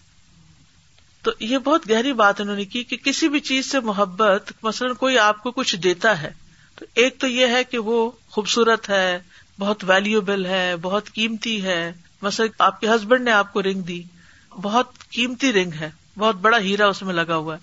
تو 1.23 1.31
یہ 1.41 1.59
بہت 1.59 1.91
گہری 1.91 2.13
بات 2.13 2.41
انہوں 2.41 2.57
نے 2.57 2.65
کی 2.65 2.85
کہ 2.85 2.97
کسی 2.97 3.29
بھی 3.29 3.41
چیز 3.41 3.71
سے 3.71 3.81
محبت، 3.81 4.53
مثلاً 4.63 4.95
کوئی 4.95 5.19
آپ 5.19 5.43
کو 5.43 5.51
کچھ 5.51 5.77
دیتا 5.77 6.23
ہے، 6.23 6.33
تو 6.79 6.85
ایک 6.95 7.19
تو 7.19 7.27
یہ 7.27 7.47
ہے 7.47 7.65
کہ 7.65 7.79
وہ 7.79 8.11
خوبصورت 8.31 8.91
ہے، 8.91 9.19
بہت 9.59 9.85
ویلوبل 9.89 10.47
ہے، 10.47 10.77
بہت 10.77 11.13
قیمتی 11.13 11.65
ہے۔ 11.65 11.93
مثلا 12.23 12.47
آپ 12.59 12.81
کے 12.81 12.89
ہسبینڈ 12.89 13.25
نے 13.25 13.31
آپ 13.31 13.53
کو 13.53 13.63
رنگ 13.63 13.81
دی، 13.81 14.03
بہت 14.51 15.11
قیمتی 15.11 15.53
رنگ 15.53 15.73
ہے۔ 15.73 15.91
بہت 16.19 16.35
بڑا 16.35 16.59
ہیرا 16.59 16.87
اس 16.87 17.03
میں 17.03 17.15
لگا 17.15 17.37
ہوا 17.37 17.55
ہے۔ 17.55 17.61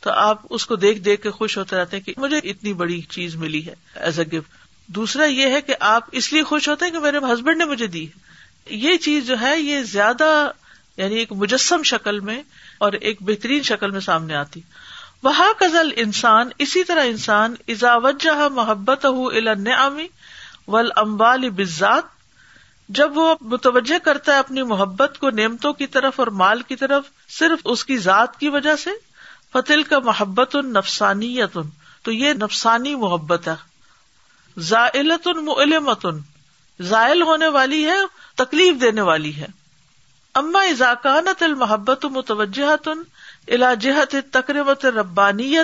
تو 0.00 0.10
آپ 0.10 0.42
اس 0.50 0.66
کو 0.66 0.76
دیکھ 0.76 0.98
دیکھ 0.98 1.22
کے 1.22 1.30
خوش 1.30 1.58
ہوتے 1.58 1.76
رہتے 1.76 1.96
ہیں 1.96 2.04
کہ 2.04 2.14
مجھے 2.16 2.38
اتنی 2.38 2.72
بڑی 2.72 3.00
چیز 3.00 3.36
ملی 3.36 3.66
ہے 3.66 3.74
ایز 3.94 4.20
اے 4.20 4.38
گفٹ 4.38 4.50
دوسرا 4.86 5.24
یہ 5.24 5.46
ہے 5.46 5.60
کہ 5.60 5.74
آپ 5.80 6.04
اس 6.12 6.32
لیے 6.32 6.42
خوش 6.42 6.68
ہوتے 6.68 6.84
ہیں 6.84 6.92
کہ 6.92 6.98
میرے 6.98 7.18
ہسبینڈ 7.18 7.58
نے 7.58 7.64
مجھے 7.64 7.86
دی 7.86 8.06
یہ 8.66 8.96
چیز 8.96 9.26
جو 9.26 9.40
ہے، 9.40 9.60
یہ 9.60 9.82
زیادہ 9.82 10.50
یعنی 10.96 11.14
ایک 11.14 11.32
مجسم 11.32 11.82
شکل 11.82 12.20
میں 12.20 12.42
اور 12.78 12.92
ایک 12.92 13.16
بہترین 13.20 13.62
شکل 13.62 13.90
میں 13.90 14.00
سامنے 14.00 14.34
آتی۔ 14.34 14.60
وہ 15.22 15.32
کزل 15.60 15.90
انسان، 15.96 16.48
اسی 16.58 16.84
طرح 16.84 17.04
انسان 17.04 17.54
ازاوجہ 17.68 18.48
محبت 18.48 19.06
ہُ 19.06 19.32
ول 20.68 20.88
امبال 20.96 21.50
بزاد 21.50 22.02
جب 22.88 23.18
وہ 23.18 23.34
متوجہ 23.40 23.98
کرتا 23.98 24.34
ہے 24.34 24.38
اپنی 24.38 24.62
محبت 24.62 25.18
کو 25.18 25.30
نعمتوں 25.30 25.72
کی 25.72 25.86
طرف 25.86 26.20
اور 26.20 26.26
مال 26.26 26.62
کی 26.62 26.76
طرف، 26.76 27.04
صرف 27.28 27.58
اس 27.64 27.84
کی 27.84 27.98
ذات 27.98 28.40
کی 28.40 28.48
وجہ 28.48 28.76
سے 28.76 28.90
فتل 29.52 29.82
کا 29.82 29.98
محبت 29.98 30.56
ان 30.56 30.72
نفسانیت 30.72 31.58
تو 32.02 32.12
یہ 32.12 32.32
نفسانی 32.32 32.94
محبت 32.94 33.48
ہے۔ 33.48 33.54
زائلت 34.58 35.28
ان 36.04 36.18
زائل 36.80 37.22
ہونے 37.22 37.48
والی 37.48 37.84
ہے، 37.84 37.98
تکلیف 38.34 38.80
دینے 38.80 39.00
والی 39.00 39.36
ہے۔ 39.36 39.46
اما 40.34 40.60
ازاکانت 40.60 41.42
المحبت 41.42 42.04
متوجہ 42.04 42.76
تن 42.76 43.02
الا 43.48 43.74
جہت 43.74 44.16
تقریبت 44.30 44.86
ربانی 44.86 45.54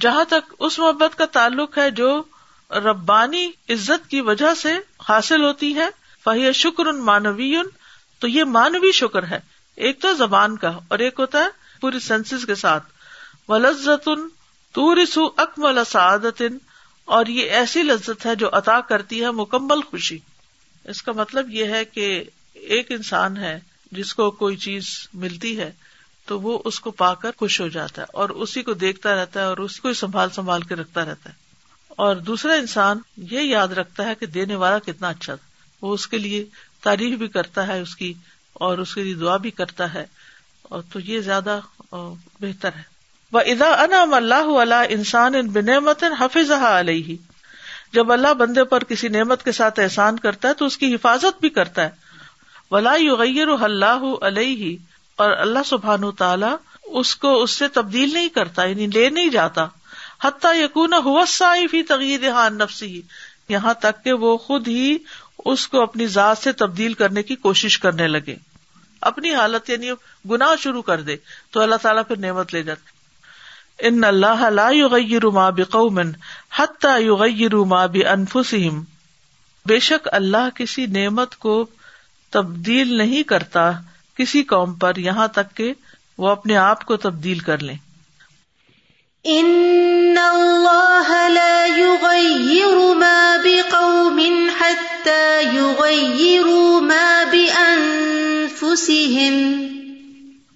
جہاں 0.00 0.24
تک 0.24 0.54
اس 0.58 0.78
محبت 0.78 1.18
کا 1.18 1.24
تعلق 1.26 1.78
ہے 1.78 1.90
جو 1.90 2.22
ربانی 2.70 3.50
عزت 3.68 4.10
کی 4.10 4.20
وجہ 4.20 4.54
سے 4.54 4.78
حاصل 5.08 5.44
ہوتی 5.44 5.74
ہے 5.74 5.88
فہی 6.24 6.52
شکر 6.52 6.86
ان 6.86 6.98
مانوی 7.00 7.56
تو 8.18 8.28
یہ 8.28 8.44
مانوی 8.44 8.92
شکر 8.92 9.26
ہے۔ 9.26 9.40
ایک 9.76 10.02
تو 10.02 10.14
زبان 10.14 10.56
کا 10.58 10.78
اور 10.88 10.98
ایک 10.98 11.14
ہوتا 11.18 11.38
ہے 11.38 11.48
پوری 11.80 11.98
سینس 11.98 12.34
کے 12.46 12.54
ساتھ۔ 12.54 12.84
و 13.48 13.58
لذت 13.58 14.08
تورسو 14.72 15.26
اکمل 15.36 15.78
سعادت 15.84 16.42
اور 17.04 17.26
یہ 17.26 17.50
ایسی 17.50 17.82
لذت 17.82 18.26
ہے 18.26 18.34
جو 18.34 18.48
عطا 18.52 18.80
کرتی 18.80 19.24
ہے 19.24 19.30
مکمل 19.30 19.82
خوشی۔ 19.82 20.18
اس 20.84 21.02
کا 21.02 21.12
مطلب 21.12 21.50
یہ 21.50 21.64
ہے 21.64 21.84
کہ 21.84 22.24
ایک 22.54 22.92
انسان 22.92 23.36
ہے 23.36 23.60
جس 23.92 24.14
کو 24.14 24.30
کوئی 24.30 24.56
چیز 24.56 24.84
ملتی 25.14 25.58
ہے، 25.58 25.72
تو 26.26 26.40
وہ 26.40 26.58
اس 26.64 26.80
کو 26.80 26.90
پا 26.90 27.14
کر 27.14 27.30
خوش 27.38 27.60
ہو 27.60 27.68
جاتا 27.68 28.02
ہے 28.02 28.06
اور 28.12 28.30
اسی 28.30 28.62
کو 28.62 28.72
دیکھتا 28.72 29.14
رہتا 29.14 29.40
ہے 29.40 29.44
اور 29.44 29.56
اس 29.56 29.80
کو 29.80 29.92
سنبھال 29.92 30.30
سنبھال 30.30 30.62
کے 30.62 30.74
رکھتا 30.74 31.04
رہتا 31.04 31.30
ہے۔ 31.30 31.34
اور 31.88 32.16
دوسرا 32.16 32.52
انسان 32.52 32.98
یہ 33.16 33.40
یاد 33.40 33.68
رکھتا 33.68 34.04
ہے 34.04 34.14
کہ 34.14 34.26
دینے 34.26 34.54
والا 34.54 34.78
کتنا 34.78 35.08
اچھا 35.08 35.34
تھا۔ 35.34 35.51
وہ 35.82 35.94
اس 35.94 36.06
کے 36.06 36.18
لیے 36.18 36.44
تعریف 36.82 37.18
بھی 37.18 37.28
کرتا 37.28 37.66
ہے 37.66 37.80
اس 37.80 37.96
کی 37.96 38.12
اور 38.52 38.78
اس 38.78 38.94
کے 38.94 39.04
لیے 39.04 39.14
دعا 39.14 39.36
بھی 39.36 39.50
کرتا 39.50 39.94
ہے 39.94 40.04
اور 40.62 40.82
تو 40.92 41.00
یہ 41.00 41.20
زیادہ 41.20 41.58
بہتر 42.40 42.68
ہے۔ 42.76 42.82
وہ 43.32 43.40
ادا 43.46 43.70
انم 43.82 44.14
اللہ 44.14 44.50
علیہ 44.62 44.84
انسان 44.88 45.34
ان 45.34 45.48
بنعمت 45.48 46.04
حفظ 46.20 46.50
علیہ 46.50 47.16
جب 47.92 48.12
اللہ 48.12 48.34
بندے 48.34 48.64
پر 48.64 48.84
کسی 48.84 49.08
نعمت 49.08 49.44
کے 49.44 49.52
ساتھ 49.52 49.80
احسان 49.80 50.18
کرتا 50.18 50.48
ہے 50.48 50.54
تو 50.54 50.66
اس 50.66 50.76
کی 50.78 50.94
حفاظت 50.94 51.40
بھی 51.40 51.48
کرتا 51.48 51.82
ہے۔ 51.82 51.90
ولا 52.70 52.94
یغیر 52.98 53.48
اللہ 53.60 54.04
علیہ 54.22 54.76
اور 55.16 55.30
اللہ 55.30 55.62
سبحان 55.66 56.10
تعالی 56.18 56.54
اس 56.84 57.16
کو 57.16 57.42
اس 57.42 57.50
سے 57.50 57.68
تبدیل 57.68 58.12
نہیں 58.14 58.28
کرتا 58.28 58.64
یعنی 58.64 58.86
لے 58.86 59.08
نہیں 59.10 59.28
جاتا۔ 59.28 59.66
حتیٰ 60.22 60.54
یقون 60.54 60.92
ہوا 60.94 61.24
فی 61.70 61.82
تغیر 61.82 62.50
نفسی 62.50 63.00
یہاں 63.48 63.74
تک 63.74 64.04
کہ 64.04 64.12
وہ 64.12 64.36
خود 64.36 64.68
ہی 64.68 64.96
اس 65.44 65.68
کو 65.68 65.82
اپنی 65.82 66.06
ذات 66.06 66.38
سے 66.38 66.52
تبدیل 66.52 66.94
کرنے 66.94 67.22
کی 67.22 67.36
کوشش 67.36 67.78
کرنے 67.78 68.06
لگے۔ 68.08 68.36
اپنی 69.00 69.34
حالت 69.34 69.70
یعنی 69.70 69.90
گناہ 70.30 70.54
شروع 70.60 70.82
کر 70.82 71.00
دے 71.00 71.16
تو 71.50 71.60
اللہ 71.60 71.76
تعالیٰ 71.82 72.02
پھر 72.08 72.16
نعمت 72.16 72.54
لے 72.54 72.62
جاتے 72.62 72.92
ان 73.78 74.04
اللہ 74.04 74.50
لا 74.50 74.68
یغیر 74.70 75.26
ما 75.26 75.50
بقوم 75.50 76.00
حتی 76.58 77.04
یغیر 77.04 77.54
ما 77.54 77.86
بانفسهم 77.86 78.82
بے 79.66 79.78
شک 79.78 80.08
اللہ 80.12 80.50
کسی 80.54 80.86
نعمت 80.86 81.36
کو 81.36 81.66
تبدیل 82.30 82.98
نہیں 82.98 83.22
کرتا 83.22 83.70
کسی 84.14 84.42
قوم 84.42 84.74
پر 84.74 84.96
یہاں 84.96 85.28
تک 85.28 85.56
کہ 85.56 85.72
وہ 86.18 86.28
اپنے 86.28 86.56
آپ 86.56 86.84
کو 86.84 86.96
تبدیل 86.96 87.38
کر 87.38 87.58
لیں 87.58 87.76
ان 89.24 89.46
ان 90.12 90.18
اللہ 90.18 91.28
لا 91.28 91.66
یغیر 91.66 92.96
ما 92.96 93.36
بقوم 93.44 94.20
حتی 94.58 95.50
یغیر 95.52 96.46
ما 96.82 97.22
بانفسهم 97.32 99.60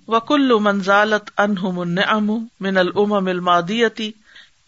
وکل 0.08 0.52
منزالت 0.60 1.30
انہم 1.38 1.78
النعم 1.78 2.46
من 2.60 2.76
الامم 2.76 3.26
المادیتی 3.26 4.10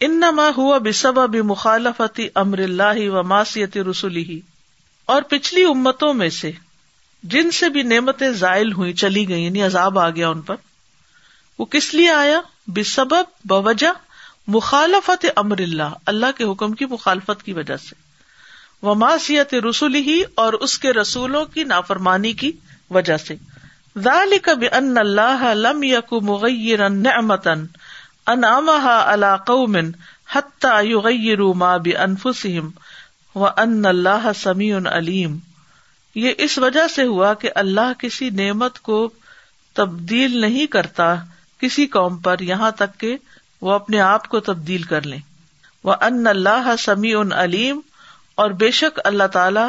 انما 0.01 0.49
ہوا 0.57 0.77
بسبب 0.77 1.35
مخالفت 1.45 2.21
امر 2.35 2.59
اللہ 2.59 3.09
و 3.09 3.23
معصیت 3.23 3.77
رسولی 3.89 4.39
اور 5.07 5.21
پچھلی 5.29 5.65
امتوں 5.65 6.13
میں 6.13 6.29
سے 6.29 6.51
جن 7.23 7.51
سے 7.51 7.69
بھی 7.69 7.83
نعمتیں 7.83 8.31
زائل 8.31 8.73
ہوئی 8.73 8.93
چلی 8.93 9.29
گئی 9.29 9.43
یعنی 9.43 9.63
عذاب 9.63 9.99
آ 9.99 10.09
گیا 10.09 10.29
ان 10.29 10.41
پر، 10.41 10.55
وہ 11.59 11.65
کس 11.65 11.93
لیے 11.93 12.09
آیا؟ 12.09 12.41
بسبب، 12.67 13.23
بوجہ 13.45 13.87
مخالفت 14.49 15.25
امر 15.35 15.59
اللہ 15.59 15.93
اللہ 16.05 16.25
کے 16.37 16.43
حکم 16.43 16.71
کی 16.71 16.85
مخالفت 16.85 17.43
کی 17.43 17.53
وجہ 17.53 17.77
سے۔ 17.77 17.95
وہ 18.81 18.95
معصیت 18.95 19.53
رسول 19.53 19.95
ہی 19.95 20.21
اور 20.35 20.53
اس 20.53 20.79
کے 20.79 20.93
رسولوں 20.93 21.45
کی 21.45 21.63
نافرمانی 21.63 22.33
کی 22.33 22.51
وجہ 22.89 23.17
سے۔ 23.17 23.35
ذلك 23.97 24.49
بان 24.49 24.97
الله 24.97 25.53
لم 25.53 25.83
يكن 25.83 26.25
مغيرا 26.25 26.87
نعمه 26.87 27.53
انعمها 28.27 29.13
على 29.13 29.27
قوم 29.47 29.77
حتى 30.35 30.87
يغيروا 30.87 31.53
ما 31.53 31.77
بانفسهم 31.77 32.69
وان 33.35 33.85
الله 33.85 34.31
سميع 34.35 34.79
عليم 34.91 35.37
یہ 36.15 36.33
اس 36.37 36.57
وجہ 36.57 36.87
سے 36.87 37.03
ہوا 37.03 37.33
کہ 37.33 37.49
اللہ 37.55 37.99
کسی 37.99 38.29
نعمت 38.29 38.79
کو 38.79 39.09
تبدیل 39.73 40.41
نہیں 40.41 40.65
کرتا، 40.65 41.15
کسی 41.59 41.87
قوم 41.87 42.17
پر 42.17 42.39
یہاں 42.39 42.71
تک 42.71 42.99
کہ 42.99 43.17
وہ 43.61 43.71
اپنے 43.71 43.99
آپ 43.99 44.29
کو 44.29 44.39
تبدیل 44.39 44.83
کر 44.83 45.01
لیں۔ 45.01 45.19
وہ 45.83 45.93
ان 46.01 46.27
اللہ 46.27 46.75
سمیع 46.79 47.21
علیم 47.31 47.79
اور 48.35 48.51
بے 48.51 48.71
شک 48.71 48.99
اللہ 49.03 49.27
تعالی 49.27 49.59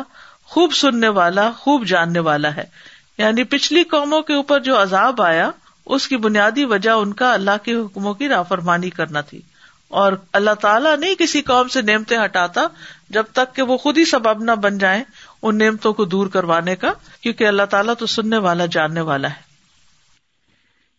خوب 0.44 0.72
سننے 0.72 1.08
والا، 1.08 1.50
خوب 1.58 1.86
جاننے 1.86 2.18
والا 2.18 2.56
ہے۔ 2.56 2.64
یعنی 3.18 3.44
پچھلی 3.44 3.82
قوموں 3.82 4.22
کے 4.22 4.34
اوپر 4.34 4.60
جو 4.60 4.82
عذاب 4.82 5.22
آیا، 5.22 5.50
اس 5.86 6.08
کی 6.08 6.16
بنیادی 6.16 6.64
وجہ 6.64 6.90
ان 6.90 7.12
کا 7.12 7.32
اللہ 7.32 7.50
کے 7.62 7.74
حکموں 7.74 8.14
کی 8.14 8.28
رافرمانی 8.28 8.90
کرنا 8.90 9.20
تھی۔ 9.20 9.40
اور 9.88 10.12
اللہ 10.32 10.54
تعالیٰ 10.60 10.96
نہیں 10.96 11.14
کسی 11.14 11.42
قوم 11.42 11.68
سے 11.68 11.82
نعمتیں 11.82 12.18
ہٹاتا 12.24 12.60
جب 13.10 13.24
تک 13.32 13.56
کہ 13.56 13.62
وہ 13.62 13.76
خود 13.76 13.98
ہی 13.98 14.04
سبب 14.04 14.42
نہ 14.42 14.52
بن 14.52 14.78
جائیں 14.78 15.04
ان 15.42 15.58
نعمتوں 15.58 15.92
کو 15.92 16.04
دور 16.04 16.26
کروانے 16.26 16.76
کا، 16.76 16.92
کیونکہ 17.20 17.46
اللہ 17.46 17.62
تعالیٰ 17.70 17.94
تو 17.98 18.06
سننے 18.06 18.38
والا، 18.38 18.66
جاننے 18.66 19.00
والا 19.00 19.30
ہے۔ 19.30 19.49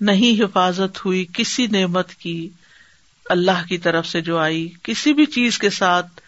نہیں 0.00 0.42
حفاظت 0.42 1.04
ہوئی، 1.04 1.26
کسی 1.32 1.66
نعمت 1.66 2.14
کی 2.14 2.48
اللہ 3.24 3.66
کی 3.68 3.78
طرف 3.78 4.06
سے 4.06 4.20
جو 4.20 4.38
آئی، 4.38 4.68
کسی 4.82 5.12
بھی 5.12 5.26
چیز 5.26 5.58
کے 5.58 5.70
ساتھ، 5.70 6.20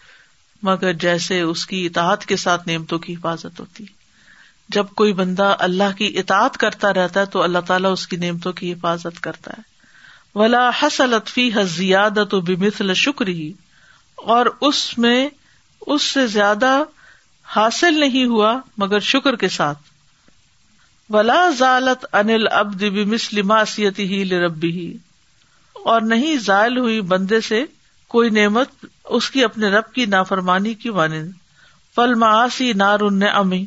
مگر 0.63 0.93
جیسے 0.93 1.41
اس 1.41 1.65
کی 1.65 1.85
اطاعت 1.85 2.25
کے 2.25 2.35
ساتھ 2.35 2.67
نعمتوں 2.67 2.99
کی 2.99 3.13
حفاظت 3.13 3.59
ہوتی۔ 3.59 3.85
جب 4.69 4.85
کوئی 4.95 5.13
بندہ 5.13 5.55
اللہ 5.59 5.97
کی 5.97 6.19
اطاعت 6.19 6.57
کرتا 6.57 6.93
رہتا 6.93 7.19
ہے، 7.19 7.25
تو 7.25 7.41
اللہ 7.41 7.59
تعالیٰ 7.59 7.91
اس 7.91 8.07
کی 8.07 8.17
نعمتوں 8.17 8.53
کی 8.53 8.73
حفاظت 8.73 9.19
کرتا 9.19 9.51
ہے۔ 9.57 9.61
ولا 10.35 10.69
حسلت 10.83 11.27
فی 11.27 11.51
حزیادت 11.55 12.33
و 12.33 12.41
بمثل 12.41 12.93
شکری 12.93 13.53
اور 14.15 14.45
اس 14.61 14.97
میں 14.97 15.29
اس 15.87 16.01
سے 16.01 16.27
زیادہ 16.27 16.83
حاصل 17.43 17.99
نہیں 17.99 18.25
ہوا، 18.25 18.59
مگر 18.77 18.99
شکر 18.99 19.35
کے 19.35 19.49
ساتھ۔ 19.49 19.77
ولا 21.13 21.49
ضالت 21.57 22.15
انل 22.15 22.47
ابد 22.51 22.83
بمسلماسیتی 22.83 24.03
ہی 24.03 24.23
لربی 24.23 24.71
ہی 24.71 24.97
اور 25.73 26.01
نہیں 26.01 26.37
ضائل 26.37 26.77
ہوئی 26.77 27.01
بندے 27.01 27.41
سے 27.41 27.65
کوئی 28.07 28.29
نعمت 28.29 28.85
اس 29.05 29.31
کی 29.31 29.43
اپنے 29.43 29.67
رب 29.67 29.93
کی 29.93 30.05
نافرمانی 30.05 30.73
کی 30.73 30.89
مانند 30.89 31.31
فل 31.95 32.13
معاشی 32.13 32.73
نار 32.73 32.99
ان 32.99 33.21
امی 33.33 33.65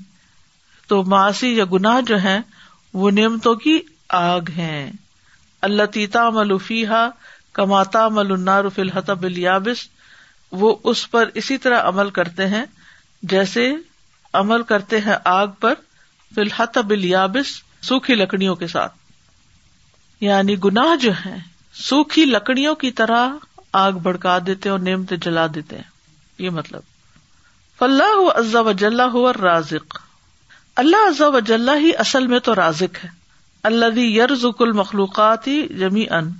تو 0.88 1.03
معاشی 1.05 1.57
یا 1.57 1.64
گناہ 1.72 2.01
جو 2.01 2.22
ہے 2.22 2.40
وہ 2.92 3.11
نعمتوں 3.11 3.55
کی 3.55 3.80
آگ 4.09 4.40
ہے 4.57 4.90
اللہ 5.62 5.86
تیتا 5.86 6.30
ملوفیحا 6.30 7.09
کماتا 7.53 8.09
مل 8.09 8.32
النار 8.32 8.64
الیابس۔ 9.07 9.88
وہ 10.53 10.76
اس 10.84 11.11
پر 11.11 11.28
اسی 11.34 11.59
طرح 11.59 11.80
عمل 11.82 12.11
کرتے 12.11 12.47
ہیں، 12.47 12.64
جیسے 13.22 13.72
عمل 14.32 14.62
کرتے 14.62 15.01
ہیں 15.01 15.16
آگ 15.24 15.47
پر 15.61 15.74
فی 16.35 16.41
الحطب 16.41 16.91
الیابس، 16.91 17.62
سوکھی 17.82 18.14
لکڑیوں 18.14 18.55
کے 18.55 18.66
ساتھ۔ 18.66 18.95
یعنی 20.20 20.57
گناہ 20.64 20.97
جو 20.97 21.12
ہے 21.26 21.37
سوکھی 21.74 22.24
لکڑیوں 22.24 22.74
کی 22.74 22.91
طرح 22.91 23.28
آگ 23.72 23.93
بڑکا 23.93 24.39
دیتے 24.47 24.68
اور 24.68 24.78
نعمت 24.78 25.12
جلا 25.22 25.47
دیتے 25.55 25.76
ہیں۔ 25.76 25.82
یہ 26.39 26.51
مطلب۔ 26.51 26.80
فلاح 27.78 28.39
عزا 28.39 28.61
وجل 28.61 29.01
ہو 29.01 29.32
رازق 29.32 29.99
اللہ 30.76 30.97
عزا 30.97 31.28
وجل 31.28 31.68
ہی 31.68 31.97
اصل 31.99 32.26
میں 32.26 32.39
تو 32.39 32.55
رازق 32.55 33.05
ہے۔ 33.05 33.09
اللہ 33.62 33.99
یرز 33.99 34.47
کل 34.59 34.72
مخلوقات 34.72 35.47
ہی 35.47 35.68
جمی 35.68 36.07
ان 36.11 36.30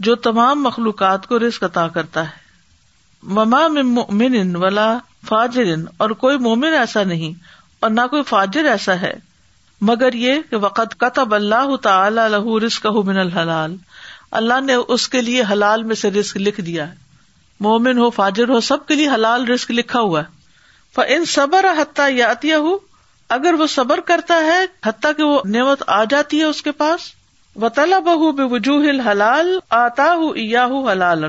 جو 0.00 0.14
تمام 0.14 0.62
مخلوقات 0.62 1.26
کو 1.26 1.38
رزق 1.38 1.64
عطا 1.64 1.88
کرتا 1.88 2.24
ہے۔ 2.24 2.36
مما 3.22 3.68
مومن 3.68 4.56
ولا 4.56 4.98
فاجر۔ 5.26 5.74
اور 5.96 6.10
کوئی 6.10 6.38
مومن 6.38 6.74
ایسا 6.78 7.02
نہیں۔ 7.02 7.32
اور 7.80 7.90
نہ 7.90 8.00
کوئی 8.10 8.22
فاجر 8.22 8.64
ایسا 8.64 9.00
ہے۔ 9.00 9.14
مگر 9.80 10.12
یہ 10.12 10.34
کہ 10.50 10.56
وقت 10.56 10.98
قطب 10.98 11.34
اللہ 11.34 11.76
تعالی 11.76 12.20
لہو 12.30 12.66
رسک 12.66 12.86
من 12.86 13.18
الحلال۔ 13.18 13.76
اللہ 14.30 14.60
نے 14.60 14.74
اس 14.74 15.08
کے 15.08 15.20
لیے 15.20 15.42
حلال 15.50 15.82
میں 15.82 15.94
سے 15.94 16.10
رسک 16.10 16.36
لکھ 16.36 16.60
دیا 16.60 16.90
ہے۔ 16.90 16.94
مومن 17.60 17.98
ہو، 17.98 18.10
فاجر 18.10 18.48
ہو، 18.48 18.60
سب 18.60 18.86
کے 18.86 18.94
لیے 18.94 19.08
حلال 19.08 19.48
رسک 19.48 19.70
لکھا 19.70 20.00
ہوا 20.00 20.20
ہے۔ 20.20 20.36
ان 21.08 21.24
صبر 21.24 21.64
حتیٰ 21.78 22.10
یا 22.10 22.32
عطیہ 22.32 22.54
ہو 22.54 22.78
اگر 23.28 23.54
وہ 23.54 23.66
صبر 23.66 24.00
کرتا 24.00 24.34
ہے، 24.34 24.88
حتیٰ 24.88 25.12
کہ 25.16 25.22
وہ 25.22 25.40
نعمت 25.44 25.82
آ 25.86 26.04
جاتی 26.04 26.38
ہے 26.38 26.44
اس 26.44 26.62
کے 26.62 26.72
پاس۔ 26.72 27.00
و 27.56 27.68
طلب 27.68 28.02
بہ 28.02 28.32
بے 28.32 28.42
وجوہ 28.42 29.10
حلال 29.10 29.58
آتا 29.70 30.14
ہوں 30.14 30.92
حلال 30.92 31.24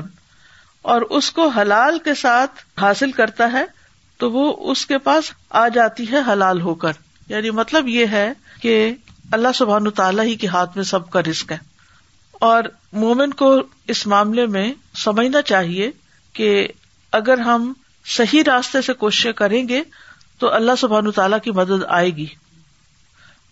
اور 0.82 1.02
اس 1.02 1.32
کو 1.32 1.48
حلال 1.48 1.98
کے 1.98 2.14
ساتھ 2.14 2.80
حاصل 2.80 3.12
کرتا 3.12 3.52
ہے۔ 3.52 3.64
تو 4.18 4.30
وہ 4.30 4.70
اس 4.70 4.86
کے 4.86 4.98
پاس 4.98 5.24
آ 5.50 5.68
جاتی 5.68 6.12
ہے 6.12 6.16
حلال 6.32 6.60
ہو 6.60 6.74
کر۔ 6.74 6.92
یعنی 7.28 7.50
مطلب 7.50 7.88
یہ 7.88 8.06
ہے 8.06 8.32
کہ 8.62 8.94
اللہ 9.32 9.48
سبحان 9.54 9.90
تعالیٰ 9.90 10.24
ہی 10.24 10.36
کے 10.36 10.46
ہاتھ 10.46 10.70
میں 10.76 10.84
سب 10.84 11.10
کا 11.10 11.22
رسک 11.22 11.52
ہے۔ 11.52 11.58
اور 12.32 12.64
مومن 12.92 13.30
کو 13.30 13.62
اس 13.86 14.06
معاملے 14.06 14.46
میں 14.46 14.72
سمجھنا 14.94 15.42
چاہیے 15.42 15.90
کہ 16.32 16.68
اگر 17.12 17.38
ہم 17.38 17.72
صحیح 18.06 18.42
راستے 18.46 18.82
سے 18.82 18.92
کوششیں 18.92 19.32
کریں 19.32 19.68
گے 19.68 19.82
تو 20.38 20.52
اللہ 20.52 20.72
سبحان 20.78 21.10
تعالیٰ 21.10 21.38
کی 21.40 21.50
مدد 21.50 21.84
آئے 21.88 22.10
گی۔ 22.10 22.26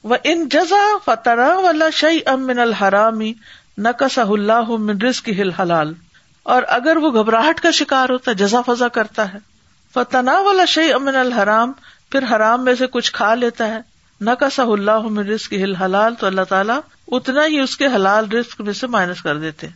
وہ 0.05 0.17
ان 0.25 0.49
جزا 0.49 0.97
فتح 1.05 1.55
والا 1.55 1.91
شعی 1.91 2.19
امن 2.27 2.59
الحرامی 2.59 3.33
نقص 3.79 4.19
اللہ 4.19 4.69
من 4.69 5.03
رزق 5.03 5.29
ہل 5.29 5.51
حلال 5.51 5.95
اور 6.43 6.63
اگر 6.69 6.97
وہ 6.97 7.11
گھبراہٹ 7.11 7.61
کا 7.61 7.71
شکار 7.71 8.09
ہوتا 8.09 8.33
جزا 8.33 8.61
فضا 8.67 8.89
کرتا 8.89 9.35
ہے 9.35 9.56
فتنا 9.97 10.41
والا 10.41 10.65
شعی 10.65 10.93
امن 10.93 11.17
الحرام، 11.17 11.73
پھر 12.11 12.25
حرام 12.31 12.65
میں 12.65 12.75
سے 12.75 12.87
کچھ 12.87 13.13
کھا 13.13 13.35
لیتا 13.35 13.69
ہے۔ 13.69 13.79
نہ 14.21 14.31
کسا 14.31 14.63
اللہ 14.63 14.99
من 14.99 15.27
رزق 15.27 15.53
ہل 15.53 15.75
حلال 15.75 16.15
تو 16.15 16.27
اللہ 16.27 16.41
تعالیٰ 16.49 16.81
اتنا 17.09 17.47
ہی 17.47 17.61
اس 17.61 17.77
کے 17.77 17.87
حلال 17.87 18.31
رسک 18.31 18.61
میں 18.61 18.73
سے 18.73 18.87
مائنس 18.87 19.23
کر 19.23 19.37
دیتے۔ 19.37 19.67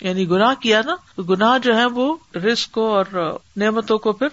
یعنی 0.00 0.28
گناہ 0.28 0.54
کیا 0.54 0.82
نا 0.84 1.20
گناہ 1.20 1.58
جو 1.58 1.76
ہے 1.76 1.86
وہ 1.86 2.16
رسک 2.34 2.72
کو 2.72 2.96
اور 2.96 3.34
نعمتوں 3.56 3.98
کو 3.98 4.12
پھر 4.12 4.28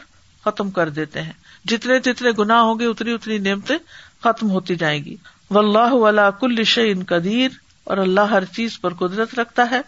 ختم 0.46 0.72
کر 0.72 0.90
دیتے 0.90 1.22
ہیں۔ 1.22 1.32
جتنے 1.66 2.00
جتنے 2.00 2.30
گناہ 2.40 2.58
ہوں 2.58 2.80
گے، 2.80 2.86
اتنی 2.86 3.14
اتنی 3.14 3.38
نعمتیں 3.38 3.78
ختم 4.24 4.50
ہوتی 4.50 4.76
جائیں 4.76 5.06
گی۔ 5.06 5.16
و 5.52 5.60
اللہ 5.60 5.94
ولا 5.94 6.30
کل 6.30 6.64
شعین 6.64 7.04
قدیر، 7.04 7.50
اور 7.84 7.98
اللہ 7.98 8.22
ہر 8.22 8.46
چیز 8.46 8.82
پر 8.82 8.94
قدرت 8.94 9.40
رکھتا 9.40 9.72
ہے۔ 9.72 9.82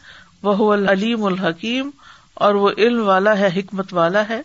وہ 0.43 0.73
العلیم 0.73 1.23
الحکیم، 1.23 1.89
اور 2.33 2.53
وہ 2.53 2.69
علم 2.77 3.07
والا 3.07 3.37
ہے، 3.37 3.47
حکمت 3.55 3.93
والا 3.93 4.29
ہے۔ 4.29 4.41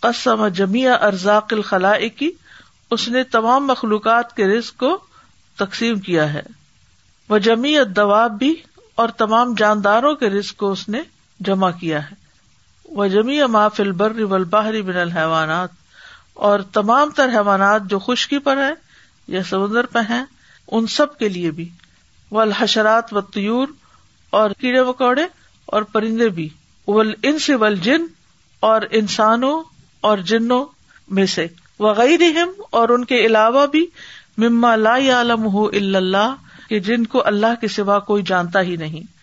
قسم 0.00 0.48
جمیا 0.48 0.94
ارزاق 0.94 1.46
الخلا 1.50 1.98
کی 2.16 2.30
اس 2.90 3.08
نے 3.08 3.24
تمام 3.24 3.66
مخلوقات 3.66 4.36
کے 4.36 4.46
رزق 4.46 4.76
کو 4.76 4.98
تقسیم 5.56 5.98
کیا 5.98 6.32
ہے۔ 6.32 6.42
وہ 7.28 7.38
جمی 7.38 7.76
دواب 7.96 8.38
بھی 8.38 8.54
اور 8.94 9.08
تمام 9.08 9.54
جانداروں 9.54 10.14
کے 10.14 10.30
رزق 10.30 10.56
کو 10.56 10.72
اس 10.72 10.88
نے 10.88 11.02
جمع 11.40 11.70
کیا 11.70 12.10
ہے۔ 12.10 12.14
وہ 12.84 13.06
جمی 13.06 13.42
محفل 13.42 13.92
بر 13.92 14.44
باہری 14.44 14.82
بن 14.82 14.96
الحوانات 14.96 15.68
اور 16.34 16.60
تمام 16.60 17.10
تر 17.10 17.28
حیوانات 17.28 17.82
جو 17.84 17.98
خشکی 17.98 18.38
پر 18.38 18.56
ہے 18.56 18.72
یا 19.28 19.42
سمندر 19.44 19.86
پہ 19.86 19.98
ہیں، 19.98 20.24
ان 20.70 20.86
سب 20.86 21.18
کے 21.18 21.28
لیے 21.28 21.50
بھی۔ 21.50 21.68
وہ 22.30 22.40
الحشرات 22.40 23.14
و 23.14 23.20
تیور 23.20 23.68
اور 24.30 24.50
کیڑے 24.50 24.82
مکوڑے 24.82 25.24
اور 25.66 25.82
پرندے 25.82 26.28
بھی۔ 26.28 26.48
ان 27.22 27.38
سے 27.38 27.54
ول 27.54 27.76
جن 27.76 28.06
اور 28.60 28.80
انسانوں 28.90 29.77
اور 30.00 30.18
جنوں 30.18 30.66
میں 31.08 31.26
سے 31.26 31.46
وغیرہ 31.78 32.38
اور 32.70 32.88
ان 32.88 33.04
کے 33.04 33.26
علاوہ 33.26 33.66
بھی، 33.66 33.86
مما 34.38 34.76
لا 34.76 34.94
عالم 34.94 35.46
ہو 35.46 35.66
اللہ، 35.66 36.34
کہ 36.68 36.80
جن 36.80 37.06
کو 37.06 37.22
اللہ 37.26 37.60
کے 37.60 37.68
سوا 37.68 37.98
کوئی 37.98 38.22
جانتا 38.26 38.60
ہی 38.60 38.76
نہیں۔ 38.76 39.18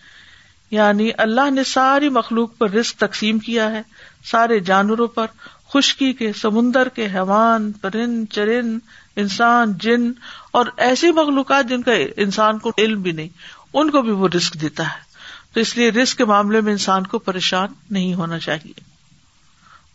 یعنی 0.70 1.10
اللہ 1.18 1.50
نے 1.50 1.64
ساری 1.64 2.08
مخلوق 2.08 2.58
پر 2.58 2.70
رسک 2.70 2.96
تقسیم 2.96 3.38
کیا 3.38 3.70
ہے، 3.70 3.82
سارے 4.24 4.60
جانوروں 4.60 5.06
پر، 5.06 5.26
خشکی 5.74 6.12
کے، 6.12 6.32
سمندر 6.32 6.88
کے، 6.88 7.06
حیوان، 7.06 7.72
پرند، 7.72 8.24
چرند، 8.30 8.78
انسان، 9.16 9.72
جن، 9.72 10.12
اور 10.50 10.66
ایسی 10.76 11.12
مخلوقات 11.12 11.68
جن 11.68 11.82
کا 11.82 11.92
انسان 12.16 12.58
کو 12.58 12.70
علم 12.78 13.02
بھی 13.02 13.12
نہیں، 13.12 13.28
ان 13.74 13.90
کو 13.90 14.02
بھی 14.02 14.10
وہ 14.10 14.28
رسک 14.36 14.54
دیتا 14.60 14.82
ہے۔ 14.82 15.06
تو 15.52 15.60
اس 15.60 15.76
لیے 15.76 15.90
رسک 15.90 16.18
کے 16.18 16.24
معاملے 16.24 16.60
میں 16.60 16.72
انسان 16.72 17.06
کو 17.06 17.18
پریشان 17.18 17.68
نہیں 17.90 18.14
ہونا 18.14 18.38
چاہیے۔ 18.38 18.85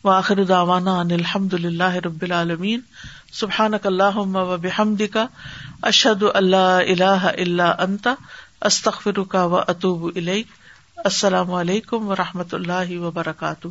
وآخر 0.03 0.43
داوانا 0.43 0.99
ان 0.99 1.11
الحمد 1.11 1.53
للہ 1.53 1.95
رب 2.05 2.21
العالمین. 2.21 2.79
سبحان 3.31 3.73
اللہ 3.83 4.17
و 4.17 4.57
بحمد 4.57 5.01
کا 5.13 5.25
اشد 5.81 6.23
اللہ 6.33 6.79
الہ 6.87 7.29
اللہ 7.37 7.75
انتا 7.79 8.13
استخر 8.61 9.23
کا 9.23 9.45
و 9.45 9.55
اطوب 9.55 10.09
السلام 10.97 11.53
علیکم 11.53 12.07
و 12.07 12.15
رحمۃ 12.15 12.53
اللہ 12.53 12.97
وبرکاتہ. 12.97 13.67